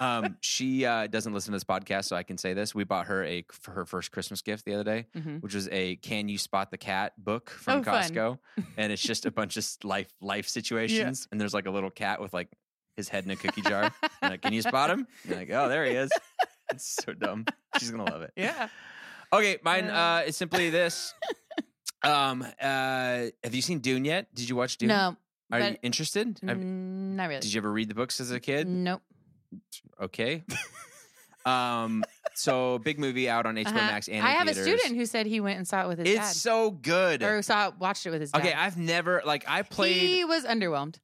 [0.00, 2.74] Um, she uh, doesn't listen to this podcast, so I can say this.
[2.74, 5.42] We bought her a for her first Christmas gift the other day, Mhm.
[5.42, 8.02] which was a "Can You Spot the Cat" book from Oh, fun.
[8.02, 8.38] Costco,
[8.76, 11.26] and it's just a bunch of life life situations.
[11.32, 12.48] And there's like a little cat with like
[12.96, 13.92] his head in a cookie jar.
[14.22, 15.06] And like, can you spot him?
[15.22, 16.10] And you're like, oh, there he is.
[16.72, 17.44] It's so dumb.
[17.78, 18.32] She's gonna love it.
[18.36, 18.68] Yeah.
[19.32, 20.22] Okay, mine Uh.
[20.22, 21.14] uh, is simply this.
[22.02, 22.46] Um, uh,
[23.42, 24.32] have you seen Dune yet?
[24.32, 24.88] Did you watch Dune?
[24.90, 25.16] No.
[25.50, 26.36] Are you interested?
[26.40, 27.40] Mm, not really.
[27.40, 28.68] Did you ever read the books as a kid?
[28.68, 29.02] Nope.
[30.00, 30.44] Okay.
[31.46, 32.04] um.
[32.34, 33.74] So big movie out on HBO Uh-huh.
[33.76, 34.66] Max and in I have theaters.
[34.66, 36.34] a student who said he went and saw it with his It's dad.
[36.36, 37.22] so good.
[37.22, 38.42] or saw watched it with his dad.
[38.42, 39.96] Okay, I've never like I played.
[39.96, 40.96] He was underwhelmed.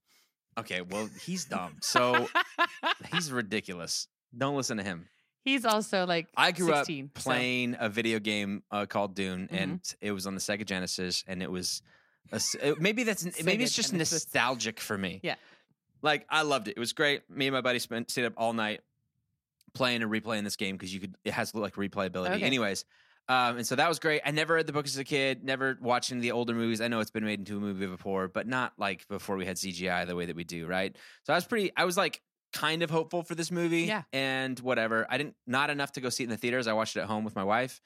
[0.59, 2.29] Okay, well he's dumb, so
[3.13, 4.09] he's ridiculous.
[4.37, 5.09] Don't listen to him.
[5.45, 9.47] He's also like I grew 16, up so- playing a video game uh, called Dune,
[9.49, 9.55] Mm-hmm.
[9.57, 11.83] and it was on the Sega Genesis, and it was
[12.33, 14.25] a it- maybe that's maybe it's just Genesis.
[14.27, 15.21] nostalgic for me.
[15.23, 15.35] Yeah.
[16.03, 16.73] like I loved it.
[16.77, 17.29] It was great.
[17.31, 18.81] Me and my buddy spent stayed up all night
[19.75, 22.35] playing and replaying this game because you could it has like replayability.
[22.37, 22.43] Okay.
[22.43, 22.85] Anyways.
[23.33, 24.21] Um, and so that was great.
[24.27, 26.83] I never read the book as a kid, never watching the older movies.
[26.83, 29.57] I know it's been made into a movie before, but not like before we had
[29.57, 30.95] CGI the way that we do, right?
[31.25, 32.21] So I was pretty, I was like
[32.53, 33.83] kind of hopeful for this movie.
[33.83, 34.03] Yeah.
[34.13, 35.07] And whatever.
[35.09, 36.67] I didn't, not enough to go see it in the theaters.
[36.67, 37.81] I watched it at home with my wife.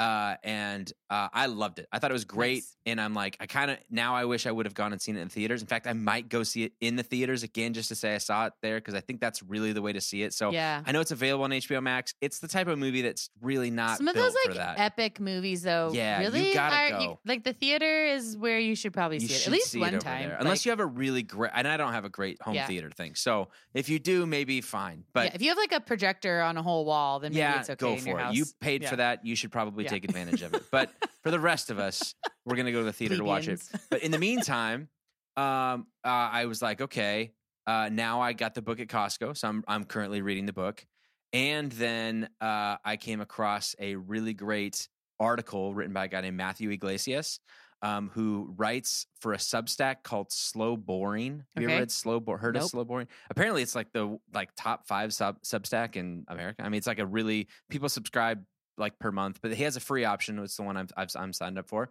[0.00, 1.86] Uh, and uh, I loved it.
[1.92, 2.62] I thought it was great.
[2.62, 2.76] Nice.
[2.86, 5.16] And I'm like, I kind of, now I wish I would have gone and seen
[5.16, 5.60] it in theaters.
[5.60, 8.18] In fact, I might go see it in the theaters again just to say I
[8.18, 10.32] saw it there because I think that's really the way to see it.
[10.32, 10.82] So yeah.
[10.86, 12.14] I know it's available on HBO Max.
[12.22, 15.90] It's the type of movie that's really not Some of those like epic movies, though.
[15.92, 17.20] Yeah, you really gotta are, go.
[17.26, 20.32] like the theater is where you should probably you see it at least one time.
[20.38, 21.50] unless you have a really great.
[21.54, 22.66] And I don't have a great home Yeah.
[22.66, 23.14] theater thing.
[23.16, 25.04] So if you do, maybe fine.
[25.12, 27.60] But yeah, if you have like a projector on a whole wall, then maybe yeah,
[27.60, 28.24] it's okay go in your for it.
[28.24, 28.34] house.
[28.34, 29.26] You paid for that.
[29.26, 29.96] You should probably Yeah.
[29.96, 30.62] take advantage of it.
[30.70, 30.90] But
[31.22, 32.14] for the rest of us,
[32.44, 33.62] we're gonna go to the theater to watch it.
[33.90, 34.88] But in the meantime,
[35.36, 37.32] um, uh, I was like, okay,
[37.66, 40.84] Uh, now I got the book at Costco, so I'm I'm currently reading the book.
[41.32, 44.88] And then uh, I came across a really great
[45.20, 47.38] article written by a guy named Matthew Yglesias,
[47.82, 51.44] um, who writes for a Substack called Slow Boring.
[51.54, 53.06] Have you ever read Slow Bo- heard of Slow Boring?
[53.30, 56.62] Apparently, it's like the like top five sub Substack in America.
[56.64, 58.42] I mean, it's like a really people subscribe
[58.80, 60.38] like per month, but he has a free option.
[60.40, 61.90] It's the one I'm I've, I'm signed up for.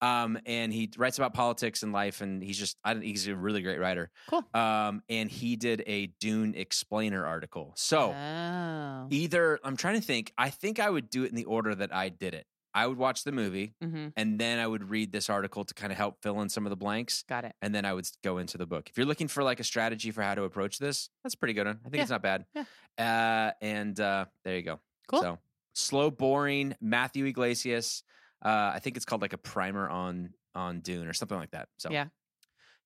[0.00, 3.34] Um, and he writes about politics and life, and he's just I don't, he's a
[3.36, 4.10] really great writer.
[4.30, 4.44] Cool.
[4.54, 7.72] Um, and he did a Dune explainer article.
[7.76, 9.06] So Oh.
[9.10, 10.32] either I'm trying to think.
[10.38, 12.46] I think I would do it in the order that I did it.
[12.74, 15.90] I would watch the movie, hmm and then I would read this article to kind
[15.90, 17.52] of help fill in some of the blanks, Got it.
[17.60, 18.88] and then I would go into the book.
[18.90, 21.54] If you're looking for like a strategy for how to approach this, that's a pretty
[21.54, 21.80] good one.
[21.84, 22.02] I think Yeah.
[22.02, 22.44] it's not bad.
[22.98, 24.80] Uh, and uh, there you go.
[25.08, 25.22] Cool.
[25.22, 25.38] So
[25.74, 26.74] slow, boring.
[26.80, 28.02] Matthew Yglesias.
[28.44, 31.68] Uh, I think it's called like a primer on on Dune or something like that.
[31.78, 32.06] So Yeah.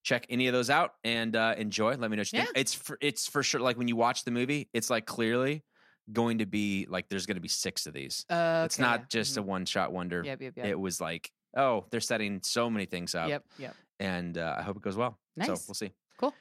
[0.03, 1.95] check any of those out and uh, enjoy.
[1.95, 2.51] Let me know what you think.
[2.55, 3.61] It's for it's for sure.
[3.61, 5.63] Like when you watch the movie, it's like clearly
[6.11, 8.25] going to be like there's going to be six of these.
[8.29, 10.21] Uh, It's not just a one shot wonder.
[10.25, 10.41] Yep.
[10.41, 10.53] Yep.
[10.57, 10.65] Yep.
[10.65, 13.43] It was like oh they're setting so many things up, Yep.
[13.59, 13.75] Yep.
[13.99, 15.17] and uh, I hope it goes well.
[15.43, 15.67] So Nice.
[15.67, 15.91] we'll see.
[16.19, 16.33] Cool.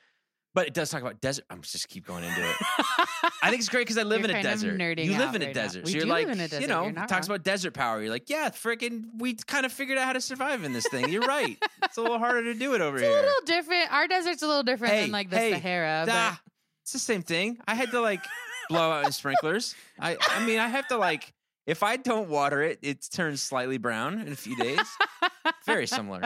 [0.54, 1.46] But it does talk about desert.
[1.48, 2.56] I'm just keep going into it.
[3.42, 4.78] I think it's great because I live You're in a desert.
[5.00, 6.26] you live in a right desert, so you're like,
[6.60, 7.36] you know, talks wrong.
[7.36, 8.02] about desert power.
[8.02, 11.08] You're like, yeah, freaking, we kind of figured out how to survive in this thing.
[11.08, 11.56] You're right.
[11.82, 13.08] it's a little harder to do it over here.
[13.08, 13.92] It's a little different.
[13.92, 16.02] Our desert's a little different Hey, than like the hey, Sahara.
[16.06, 16.40] But Ah,
[16.82, 17.56] it's the same thing.
[17.66, 18.20] I had to like
[18.68, 19.74] blow out my sprinklers.
[19.98, 21.32] I, I mean, I have to like,
[21.66, 24.80] if I don't water it, it turns slightly brown in a few days.
[25.64, 26.22] Very similar.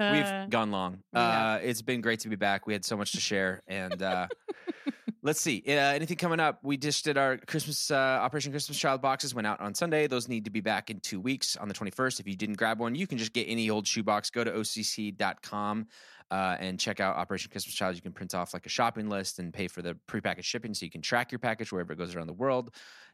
[0.00, 1.02] Uh, We've gone long.
[1.12, 1.22] have.
[1.22, 2.66] Uh, it's been great to be back.
[2.66, 4.28] We had so much to share, and uh,
[5.22, 5.62] let's see.
[5.66, 6.60] Uh, anything coming up?
[6.62, 9.34] We just did our Christmas uh, Operation Christmas Child boxes.
[9.34, 10.06] Went out on Sunday.
[10.06, 12.18] Those need to be back in two weeks on the twenty first.
[12.18, 14.30] If you didn't grab one, you can just get any old shoebox.
[14.30, 15.86] Go to occ.com
[16.30, 17.96] uh, and check out Operation Christmas Child.
[17.96, 20.84] You can print off like a shopping list and pay for the prepackaged shipping, so
[20.84, 22.70] you can track your package wherever it goes around the world.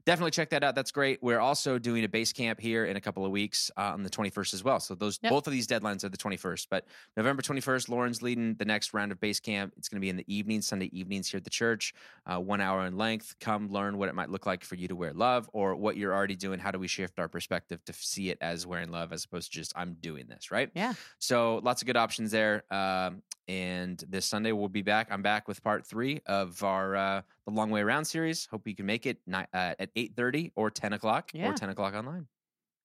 [0.06, 0.76] Definitely check that out.
[0.76, 1.20] That's great.
[1.20, 4.08] We're also doing a base camp here in a couple of weeks uh, on the
[4.08, 4.78] 21st as well.
[4.78, 5.30] So those Yep.
[5.30, 6.68] both of these deadlines are the 21st.
[6.70, 6.86] But
[7.16, 9.74] November 21st, Lauren's leading the next round of base camp.
[9.76, 11.92] It's going to be in the evening, Sunday evenings here at the church,
[12.24, 13.34] uh, one hour in length.
[13.40, 16.14] Come learn what it might look like for you to wear love or what you're
[16.14, 16.60] already doing.
[16.60, 19.58] How do we shift our perspective to see it as wearing love as opposed to
[19.58, 20.70] just I'm doing this, right?
[20.74, 20.94] Yeah.
[21.18, 22.62] So lots of good options there.
[22.70, 25.08] Um, and this Sunday we'll be back.
[25.10, 28.46] I'm back with part three of our uh, the Long Way Around series.
[28.46, 31.50] Hope you can make it ni- uh, at 8:30 or 10 o'clock Yeah.
[31.50, 32.26] or 10 o'clock online.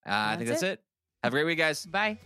[0.05, 0.83] Uh, I think That's that's it.
[1.23, 1.85] Have a great week, guys.
[1.85, 2.17] Bye.